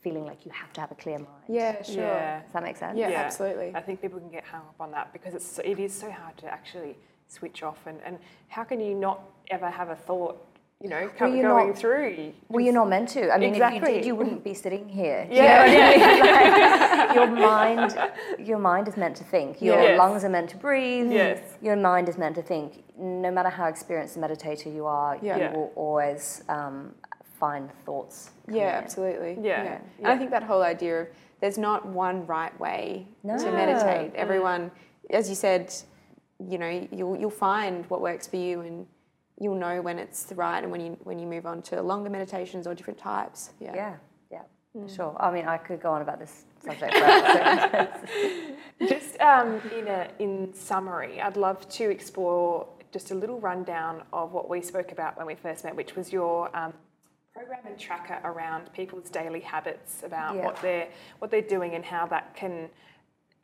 feeling 0.00 0.24
like 0.24 0.46
you 0.46 0.52
have 0.52 0.72
to 0.72 0.80
have 0.80 0.90
a 0.90 0.94
clear 0.94 1.18
mind. 1.18 1.28
Yeah, 1.48 1.82
sure. 1.82 1.96
Yeah. 2.02 2.42
Does 2.42 2.52
that 2.52 2.62
make 2.62 2.76
sense? 2.76 2.96
Yeah, 2.98 3.08
absolutely. 3.10 3.72
I 3.74 3.82
think 3.82 4.00
people 4.00 4.18
can 4.18 4.30
get 4.30 4.44
hung 4.44 4.62
up 4.62 4.76
on 4.80 4.90
that 4.92 5.12
because 5.12 5.34
it's 5.34 5.44
so- 5.44 5.62
it 5.62 5.78
is 5.78 5.92
so 5.92 6.10
hard 6.10 6.36
to 6.38 6.46
actually 6.46 6.96
switch 7.28 7.62
off 7.62 7.86
and, 7.86 8.00
and 8.02 8.18
how 8.48 8.64
can 8.64 8.80
you 8.80 8.94
not 8.94 9.20
ever 9.50 9.68
have 9.68 9.90
a 9.90 9.96
thought, 9.96 10.42
you 10.82 10.88
know, 10.88 11.10
come, 11.18 11.34
you're 11.36 11.46
going 11.48 11.68
not- 11.68 11.78
through? 11.78 12.32
Well, 12.48 12.64
you're 12.64 12.72
not 12.72 12.88
meant 12.88 13.10
to. 13.10 13.30
I 13.30 13.38
mean, 13.38 13.54
if 13.54 13.74
you 13.74 13.80
did, 13.80 14.04
you 14.04 14.14
wouldn't 14.14 14.42
be 14.42 14.54
sitting 14.54 14.88
here. 14.88 15.26
Yeah, 15.30 15.66
you 15.66 15.78
know 15.78 16.20
what 16.20 16.30
I 16.30 16.56
mean? 16.56 16.80
Like, 17.10 17.16
your 17.16 17.26
mind, 17.26 17.98
your 18.38 18.58
mind 18.58 18.88
is 18.88 18.96
meant 18.96 19.16
to 19.16 19.24
think. 19.24 19.60
Your 19.60 19.80
Yes. 19.82 19.98
lungs 19.98 20.22
are 20.24 20.28
meant 20.28 20.48
to 20.50 20.56
breathe. 20.56 21.10
Yes. 21.12 21.40
Your 21.60 21.76
mind 21.76 22.08
is 22.08 22.16
meant 22.16 22.36
to 22.36 22.42
think. 22.42 22.84
No 22.96 23.30
matter 23.32 23.48
how 23.48 23.66
experienced 23.66 24.16
a 24.16 24.20
meditator 24.20 24.72
you 24.72 24.86
are, 24.86 25.18
Yeah. 25.20 25.36
you 25.36 25.42
Yeah. 25.42 25.52
will 25.52 25.72
always 25.74 26.44
um, 26.48 26.94
find 27.38 27.70
thoughts. 27.84 28.30
Yeah, 28.48 28.78
in. 28.78 28.84
absolutely. 28.84 29.38
Yeah, 29.42 29.60
And 29.62 29.84
yeah. 30.00 30.10
I 30.12 30.16
think 30.16 30.30
that 30.30 30.44
whole 30.44 30.62
idea 30.62 31.00
of 31.02 31.08
there's 31.40 31.58
not 31.58 31.84
one 31.84 32.26
right 32.26 32.58
way 32.60 33.06
to 33.22 33.26
No. 33.26 33.34
Mm. 33.36 33.52
meditate. 33.52 34.14
Everyone, 34.14 34.70
as 35.10 35.28
you 35.28 35.34
said, 35.34 35.74
you 36.38 36.58
know, 36.58 36.86
you'll 36.92 37.16
you'll 37.18 37.30
find 37.50 37.84
what 37.90 38.00
works 38.00 38.26
for 38.28 38.36
you, 38.36 38.60
and 38.60 38.86
you'll 39.40 39.56
know 39.56 39.80
when 39.80 39.98
it's 39.98 40.32
right, 40.36 40.62
and 40.62 40.70
when 40.70 40.80
you 40.80 40.96
when 41.02 41.18
you 41.18 41.26
move 41.26 41.46
on 41.46 41.62
to 41.62 41.82
longer 41.82 42.10
meditations 42.10 42.66
or 42.66 42.74
different 42.74 42.98
types. 42.98 43.50
Yeah. 43.58 43.74
Yeah, 43.74 43.94
yeah, 44.30 44.42
Mm. 44.76 44.94
sure. 44.94 45.16
I 45.18 45.30
mean, 45.32 45.46
I 45.48 45.56
could 45.56 45.80
go 45.80 45.90
on 45.90 46.02
about 46.02 46.18
this 46.20 46.44
subject 46.64 46.94
forever. 46.94 47.88
Just 48.88 49.18
um, 49.20 49.60
in, 49.76 49.88
a, 49.88 50.08
in 50.18 50.54
summary, 50.54 51.20
I'd 51.20 51.36
love 51.36 51.68
to 51.70 51.90
explore 51.90 52.66
just 52.92 53.10
a 53.10 53.14
little 53.14 53.38
rundown 53.40 54.02
of 54.12 54.32
what 54.32 54.48
we 54.48 54.60
spoke 54.62 54.90
about 54.92 55.16
when 55.18 55.26
we 55.26 55.34
first 55.34 55.64
met, 55.64 55.76
which 55.76 55.94
was 55.96 56.12
your 56.12 56.54
um, 56.56 56.72
program 57.34 57.60
and 57.66 57.78
tracker 57.78 58.18
around 58.24 58.72
people's 58.72 59.10
daily 59.10 59.40
habits, 59.40 60.02
about 60.02 60.34
Yeah. 60.36 60.44
what 60.46 60.56
they're 60.62 60.88
what 61.18 61.30
they're 61.30 61.42
doing 61.56 61.74
and 61.74 61.84
how 61.84 62.06
that 62.06 62.34
can. 62.34 62.68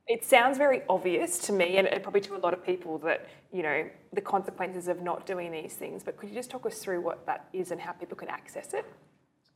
It 0.08 0.24
sounds 0.24 0.56
very 0.56 0.82
obvious 0.88 1.38
to 1.40 1.52
me, 1.52 1.78
and 1.78 2.02
probably 2.02 2.20
to 2.22 2.36
a 2.36 2.38
lot 2.38 2.54
of 2.54 2.64
people, 2.64 2.98
that 2.98 3.28
you 3.52 3.62
know 3.62 3.88
the 4.12 4.20
consequences 4.20 4.86
of 4.88 5.02
not 5.02 5.26
doing 5.26 5.50
these 5.50 5.74
things. 5.74 6.04
But 6.04 6.16
could 6.16 6.28
you 6.28 6.34
just 6.34 6.50
talk 6.50 6.64
us 6.64 6.78
through 6.78 7.00
what 7.00 7.26
that 7.26 7.48
is 7.52 7.72
and 7.72 7.80
how 7.80 7.92
people 7.92 8.16
can 8.16 8.28
access 8.28 8.72
it? 8.72 8.86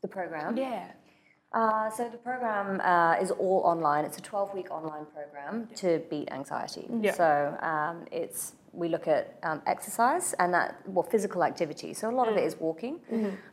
the 0.02 0.09
program. 0.09 0.57
Yeah. 0.57 0.87
Uh, 1.52 1.90
so 1.90 2.09
the 2.09 2.19
program 2.19 2.80
uh, 2.80 3.21
is 3.21 3.33
all 3.33 3.62
online. 3.64 4.04
It's 4.04 4.19
a 4.19 4.23
12-week 4.23 4.71
online 4.71 5.07
program 5.07 5.69
to 5.76 6.00
beat 6.09 6.30
anxiety. 6.30 6.87
Yeah. 7.00 7.14
So 7.14 7.59
um, 7.61 8.04
it's 8.12 8.52
we 8.72 8.88
look 8.88 9.08
at 9.08 9.38
um, 9.42 9.60
exercise 9.66 10.32
and 10.38 10.54
that 10.54 10.80
well 10.86 11.02
physical 11.02 11.42
activity. 11.42 11.92
So 11.94 12.08
a 12.08 12.14
lot 12.14 12.28
of 12.28 12.36
it 12.36 12.44
is 12.44 12.56
walking, 12.56 13.00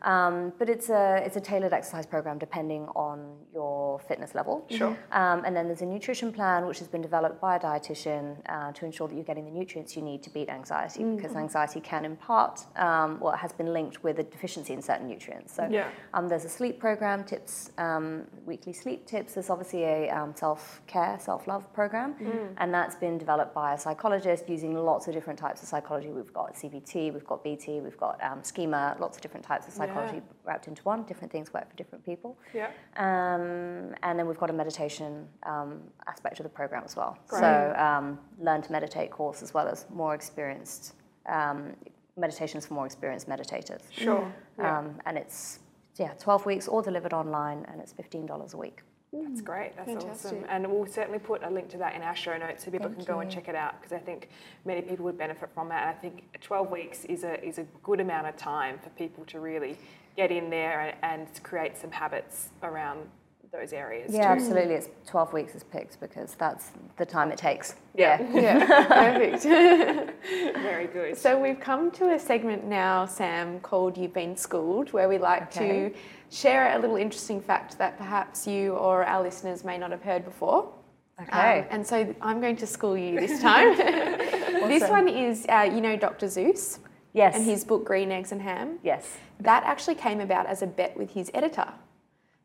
um, 0.03 0.53
but 0.59 0.69
it's 0.69 0.89
a 0.89 1.21
it's 1.25 1.35
a 1.35 1.41
tailored 1.41 1.73
exercise 1.73 2.05
program 2.05 2.37
depending 2.37 2.83
on 2.95 3.35
your 3.53 3.99
fitness 3.99 4.35
level. 4.35 4.65
Sure. 4.69 4.95
Um, 5.11 5.43
and 5.45 5.55
then 5.55 5.65
there's 5.67 5.81
a 5.81 5.85
nutrition 5.85 6.31
plan 6.31 6.67
which 6.67 6.79
has 6.79 6.87
been 6.87 7.01
developed 7.01 7.41
by 7.41 7.55
a 7.55 7.59
dietitian 7.59 8.35
uh, 8.47 8.71
to 8.73 8.85
ensure 8.85 9.07
that 9.07 9.15
you're 9.15 9.23
getting 9.23 9.45
the 9.45 9.51
nutrients 9.51 9.95
you 9.95 10.03
need 10.03 10.21
to 10.23 10.29
beat 10.29 10.49
anxiety 10.49 11.03
because 11.03 11.35
anxiety 11.35 11.79
can 11.79 12.05
in 12.05 12.15
part 12.15 12.61
um, 12.75 13.19
well 13.19 13.35
has 13.35 13.51
been 13.53 13.73
linked 13.73 14.03
with 14.03 14.19
a 14.19 14.23
deficiency 14.23 14.73
in 14.73 14.81
certain 14.81 15.07
nutrients. 15.07 15.53
So 15.55 15.67
Yeah. 15.69 15.87
um, 16.13 16.27
there's 16.27 16.45
a 16.45 16.49
sleep 16.49 16.79
program, 16.79 17.23
tips, 17.23 17.71
um, 17.77 18.25
weekly 18.45 18.73
sleep 18.73 19.05
tips. 19.07 19.33
There's 19.33 19.49
obviously 19.49 19.83
a 19.83 20.09
um, 20.09 20.35
self 20.35 20.81
care, 20.87 21.17
self 21.19 21.47
love 21.47 21.71
program, 21.73 22.15
and 22.57 22.73
that's 22.73 22.95
been 22.95 23.17
developed 23.17 23.53
by 23.55 23.73
a 23.73 23.77
psychologist 23.79 24.47
using 24.47 24.75
lots 24.75 25.06
of 25.07 25.13
different 25.13 25.39
types 25.39 25.61
of 25.61 25.67
psychology. 25.67 26.09
We've 26.09 26.33
got 26.33 26.55
CBT, 26.55 27.13
we've 27.13 27.25
got 27.25 27.43
BT, 27.43 27.79
we've 27.81 27.97
got 27.97 28.21
um, 28.23 28.43
schema, 28.43 28.95
lots 28.99 29.17
of 29.17 29.21
different 29.21 29.45
types 29.45 29.67
of 29.67 29.73
psychology 29.73 30.21
wrapped 30.45 30.67
into 30.67 30.81
one. 30.83 31.03
Different 31.03 31.31
things 31.31 31.53
work 31.53 31.69
for 31.69 31.75
different 31.75 32.05
people. 32.05 32.37
Yeah. 32.53 32.67
Um, 32.97 33.95
and 34.03 34.17
then 34.17 34.27
we've 34.27 34.37
got 34.37 34.49
a 34.49 34.53
meditation 34.53 35.27
um, 35.43 35.81
aspect 36.07 36.39
of 36.39 36.43
the 36.43 36.49
program 36.49 36.83
as 36.85 36.95
well. 36.95 37.17
Great. 37.27 37.41
So, 37.41 37.75
um, 37.77 38.19
learn 38.39 38.61
to 38.61 38.71
meditate 38.71 39.11
course 39.11 39.41
as 39.41 39.53
well 39.53 39.67
as 39.67 39.85
more 39.93 40.13
experienced 40.13 40.93
um, 41.27 41.73
meditations 42.17 42.65
for 42.65 42.73
more 42.73 42.85
experienced 42.85 43.27
meditators. 43.29 43.81
Sure. 43.91 44.31
Yeah. 44.57 44.79
Um, 44.79 44.99
and 45.05 45.17
it's 45.17 45.59
yeah, 45.97 46.13
12 46.19 46.45
weeks, 46.45 46.67
all 46.67 46.81
delivered 46.81 47.13
online, 47.13 47.65
and 47.71 47.81
it's 47.81 47.93
$15 47.93 48.53
a 48.53 48.57
week. 48.57 48.81
That's 49.13 49.41
mm, 49.41 49.45
great. 49.45 49.71
That's 49.77 50.03
awesome. 50.03 50.43
And 50.49 50.69
we'll 50.69 50.85
certainly 50.85 51.19
put 51.19 51.43
a 51.43 51.49
link 51.49 51.69
to 51.69 51.77
that 51.77 51.95
in 51.95 52.01
our 52.01 52.15
show 52.15 52.37
notes 52.37 52.65
so 52.65 52.71
people 52.71 52.87
Thank 52.87 53.05
can 53.05 53.15
go 53.15 53.19
and 53.21 53.31
check 53.31 53.47
it 53.47 53.55
out 53.55 53.79
because 53.79 53.93
I 53.93 53.99
think 53.99 54.29
many 54.65 54.81
people 54.81 55.05
would 55.05 55.17
benefit 55.17 55.49
from 55.53 55.69
that. 55.69 55.87
And 55.87 55.89
I 55.89 55.93
think 55.93 56.39
12 56.41 56.69
weeks 56.69 57.05
is 57.05 57.23
a, 57.23 57.43
is 57.43 57.57
a 57.57 57.63
good 57.83 58.01
amount 58.01 58.27
of 58.27 58.35
time 58.35 58.77
for 58.79 58.89
people 58.91 59.23
to 59.25 59.39
really 59.39 59.77
get 60.17 60.31
in 60.31 60.49
there 60.49 60.95
and, 61.03 61.27
and 61.27 61.43
create 61.43 61.77
some 61.77 61.91
habits 61.91 62.49
around 62.63 63.09
those 63.51 63.71
areas. 63.71 64.13
Yeah, 64.13 64.23
too. 64.23 64.41
absolutely. 64.41 64.73
It's 64.75 64.89
12 65.05 65.33
weeks 65.33 65.55
is 65.55 65.63
picked 65.63 65.99
because 65.99 66.35
that's 66.35 66.71
the 66.97 67.05
time 67.05 67.31
it 67.31 67.37
takes. 67.37 67.75
Yeah. 67.95 68.21
Yeah, 68.33 68.87
perfect. 68.87 69.43
Very 70.61 70.87
good. 70.87 71.17
So 71.17 71.39
we've 71.39 71.59
come 71.59 71.91
to 71.91 72.13
a 72.13 72.19
segment 72.19 72.65
now, 72.65 73.05
Sam, 73.05 73.59
called 73.61 73.97
You've 73.97 74.13
Been 74.13 74.35
Schooled, 74.35 74.91
where 74.91 75.07
we 75.07 75.17
like 75.17 75.55
Okay. 75.57 75.89
to 75.89 75.95
share 76.29 76.75
a 76.75 76.79
little 76.79 76.95
interesting 76.95 77.41
fact 77.41 77.77
that 77.77 77.97
perhaps 77.97 78.47
you 78.47 78.73
or 78.73 79.05
our 79.05 79.21
listeners 79.23 79.63
may 79.63 79.77
not 79.77 79.91
have 79.91 80.01
heard 80.01 80.25
before. 80.25 80.73
Okay. 81.21 81.59
Um, 81.61 81.65
and 81.71 81.87
so 81.87 82.13
I'm 82.21 82.39
going 82.41 82.57
to 82.57 82.67
school 82.67 82.97
you 82.97 83.19
this 83.19 83.41
time. 83.41 83.77
This 84.67 84.89
one 84.89 85.07
is, 85.07 85.45
uh, 85.47 85.69
you 85.71 85.81
know, 85.81 85.95
Dr. 85.95 86.25
Seuss 86.25 86.79
yes. 87.13 87.35
and 87.35 87.45
his 87.45 87.63
book 87.63 87.85
Green 87.85 88.11
Eggs 88.11 88.31
and 88.31 88.41
Ham. 88.41 88.79
yes. 88.83 89.17
That 89.39 89.63
actually 89.63 89.95
came 89.95 90.19
about 90.19 90.47
as 90.47 90.61
a 90.61 90.67
bet 90.67 90.97
with 90.97 91.11
his 91.11 91.29
editor. 91.33 91.71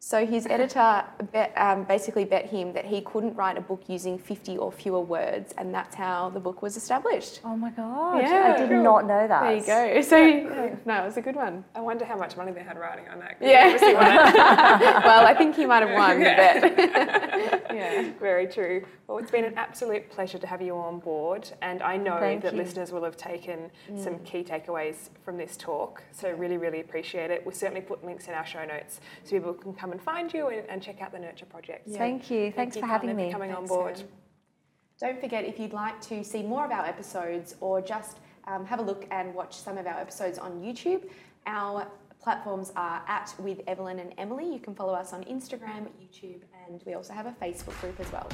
So 0.04 0.26
his 0.26 0.46
editor 0.48 1.04
bet, 1.30 1.52
um, 1.56 1.84
basically 1.84 2.24
bet 2.24 2.46
him 2.46 2.72
that 2.72 2.84
he 2.84 3.02
couldn't 3.02 3.36
write 3.36 3.56
a 3.56 3.60
book 3.60 3.84
using 3.86 4.18
50 4.18 4.58
or 4.58 4.72
fewer 4.72 5.00
words, 5.00 5.54
and 5.56 5.72
that's 5.72 5.94
how 5.94 6.28
the 6.28 6.40
book 6.40 6.60
was 6.60 6.76
established. 6.76 7.38
Oh 7.44 7.56
my 7.56 7.70
God. 7.70 8.20
Yeah. 8.20 8.54
I 8.56 8.58
did 8.60 8.68
Cool. 8.68 8.82
not 8.82 9.06
know 9.06 9.28
that. 9.28 9.42
There 9.42 9.56
you 9.56 9.94
go. 9.94 10.02
So, 10.02 10.74
no, 10.84 11.02
it 11.02 11.06
was 11.06 11.16
a 11.18 11.22
good 11.22 11.36
one. 11.36 11.64
I 11.76 11.80
wonder 11.80 12.04
how 12.04 12.16
much 12.16 12.36
money 12.36 12.50
they 12.50 12.64
had 12.64 12.76
writing 12.80 13.08
on 13.10 13.20
that. 13.20 13.36
Yeah. 13.40 13.62
Obviously 13.66 13.94
won 13.94 14.06
it. 14.06 14.34
well, 15.04 15.24
I 15.24 15.34
think 15.34 15.54
he 15.54 15.66
might 15.66 15.86
have 15.86 15.96
won 15.96 16.18
the 16.18 16.24
bet. 16.24 17.61
yeah. 17.74 18.12
Very 18.20 18.46
true. 18.46 18.84
Well, 19.06 19.18
it's 19.18 19.30
been 19.30 19.44
an 19.44 19.54
absolute 19.56 20.10
pleasure 20.10 20.38
to 20.38 20.46
have 20.46 20.62
you 20.62 20.76
on 20.76 20.98
board, 20.98 21.48
and 21.62 21.82
I 21.82 21.96
know 21.96 22.18
Thank 22.18 22.42
that 22.42 22.52
you. 22.52 22.58
listeners 22.58 22.92
will 22.92 23.04
have 23.04 23.16
taken 23.16 23.70
some 23.96 24.18
key 24.20 24.42
takeaways 24.42 25.10
from 25.24 25.36
this 25.36 25.56
talk. 25.56 26.02
So, 26.12 26.30
really, 26.32 26.56
really 26.56 26.80
appreciate 26.80 27.30
it. 27.30 27.44
We'll 27.44 27.54
certainly 27.54 27.82
put 27.82 28.04
links 28.04 28.28
in 28.28 28.34
our 28.34 28.46
show 28.46 28.64
notes 28.64 29.00
so 29.24 29.30
people 29.30 29.54
can 29.54 29.74
come 29.74 29.92
and 29.92 30.00
find 30.00 30.32
you 30.32 30.48
and, 30.48 30.68
and 30.68 30.82
check 30.82 31.00
out 31.02 31.12
the 31.12 31.18
Nurture 31.18 31.46
Project. 31.46 31.88
So 31.90 31.98
Thank 31.98 32.30
you. 32.30 32.52
Thanks 32.52 32.76
you 32.76 32.82
for 32.82 32.88
having 32.88 33.08
kindly 33.08 33.24
me. 33.24 33.30
For 33.30 33.38
coming 33.38 33.54
on 33.54 33.66
board. 33.66 33.98
Sam. 33.98 34.08
Don't 35.00 35.20
forget 35.20 35.44
if 35.44 35.58
you'd 35.58 35.72
like 35.72 36.00
to 36.02 36.22
see 36.22 36.42
more 36.42 36.64
of 36.64 36.70
our 36.70 36.86
episodes 36.86 37.56
or 37.60 37.80
just 37.80 38.18
um, 38.46 38.64
have 38.64 38.78
a 38.78 38.82
look 38.82 39.06
and 39.10 39.34
watch 39.34 39.56
some 39.56 39.78
of 39.78 39.86
our 39.86 39.98
episodes 39.98 40.38
on 40.38 40.60
YouTube, 40.60 41.08
our 41.46 41.86
platforms 42.22 42.72
are 42.76 43.02
at 43.08 43.34
with 43.38 43.60
Evelyn 43.66 43.98
and 43.98 44.14
Emily. 44.16 44.50
You 44.50 44.60
can 44.60 44.74
follow 44.74 44.94
us 44.94 45.12
on 45.12 45.24
Instagram, 45.24 45.88
YouTube, 46.00 46.42
and 46.66 46.82
we 46.84 46.94
also 46.94 47.12
have 47.12 47.26
a 47.26 47.32
Facebook 47.32 47.78
group 47.80 47.98
as 48.00 48.10
well. 48.12 48.28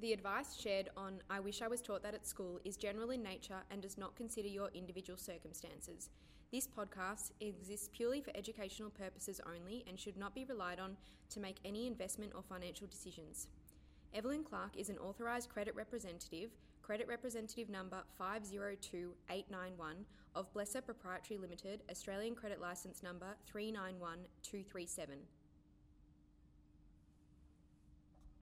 The 0.00 0.12
advice 0.12 0.56
shared 0.58 0.88
on 0.96 1.20
I 1.28 1.40
Wish 1.40 1.60
I 1.60 1.68
Was 1.68 1.82
Taught 1.82 2.02
That 2.02 2.14
at 2.14 2.26
School 2.26 2.60
is 2.64 2.76
general 2.76 3.10
in 3.10 3.22
nature 3.22 3.62
and 3.70 3.82
does 3.82 3.98
not 3.98 4.16
consider 4.16 4.48
your 4.48 4.70
individual 4.72 5.18
circumstances. 5.18 6.08
This 6.50 6.66
podcast 6.66 7.32
exists 7.40 7.90
purely 7.92 8.22
for 8.22 8.30
educational 8.34 8.88
purposes 8.88 9.40
only 9.44 9.84
and 9.86 9.98
should 9.98 10.16
not 10.16 10.34
be 10.34 10.46
relied 10.46 10.80
on 10.80 10.96
to 11.30 11.40
make 11.40 11.56
any 11.64 11.86
investment 11.86 12.32
or 12.34 12.42
financial 12.42 12.86
decisions. 12.86 13.48
Evelyn 14.14 14.44
Clark 14.44 14.76
is 14.76 14.88
an 14.88 14.96
authorised 14.98 15.50
credit 15.50 15.74
representative, 15.74 16.52
credit 16.88 17.06
representative 17.06 17.68
number 17.68 18.02
502891 18.16 20.06
of 20.34 20.50
BLSSA 20.54 20.86
Proprietary 20.86 21.36
Limited, 21.36 21.82
Australian 21.90 22.34
credit 22.34 22.62
licence 22.62 23.02
number 23.02 23.36
391237. 23.44 25.18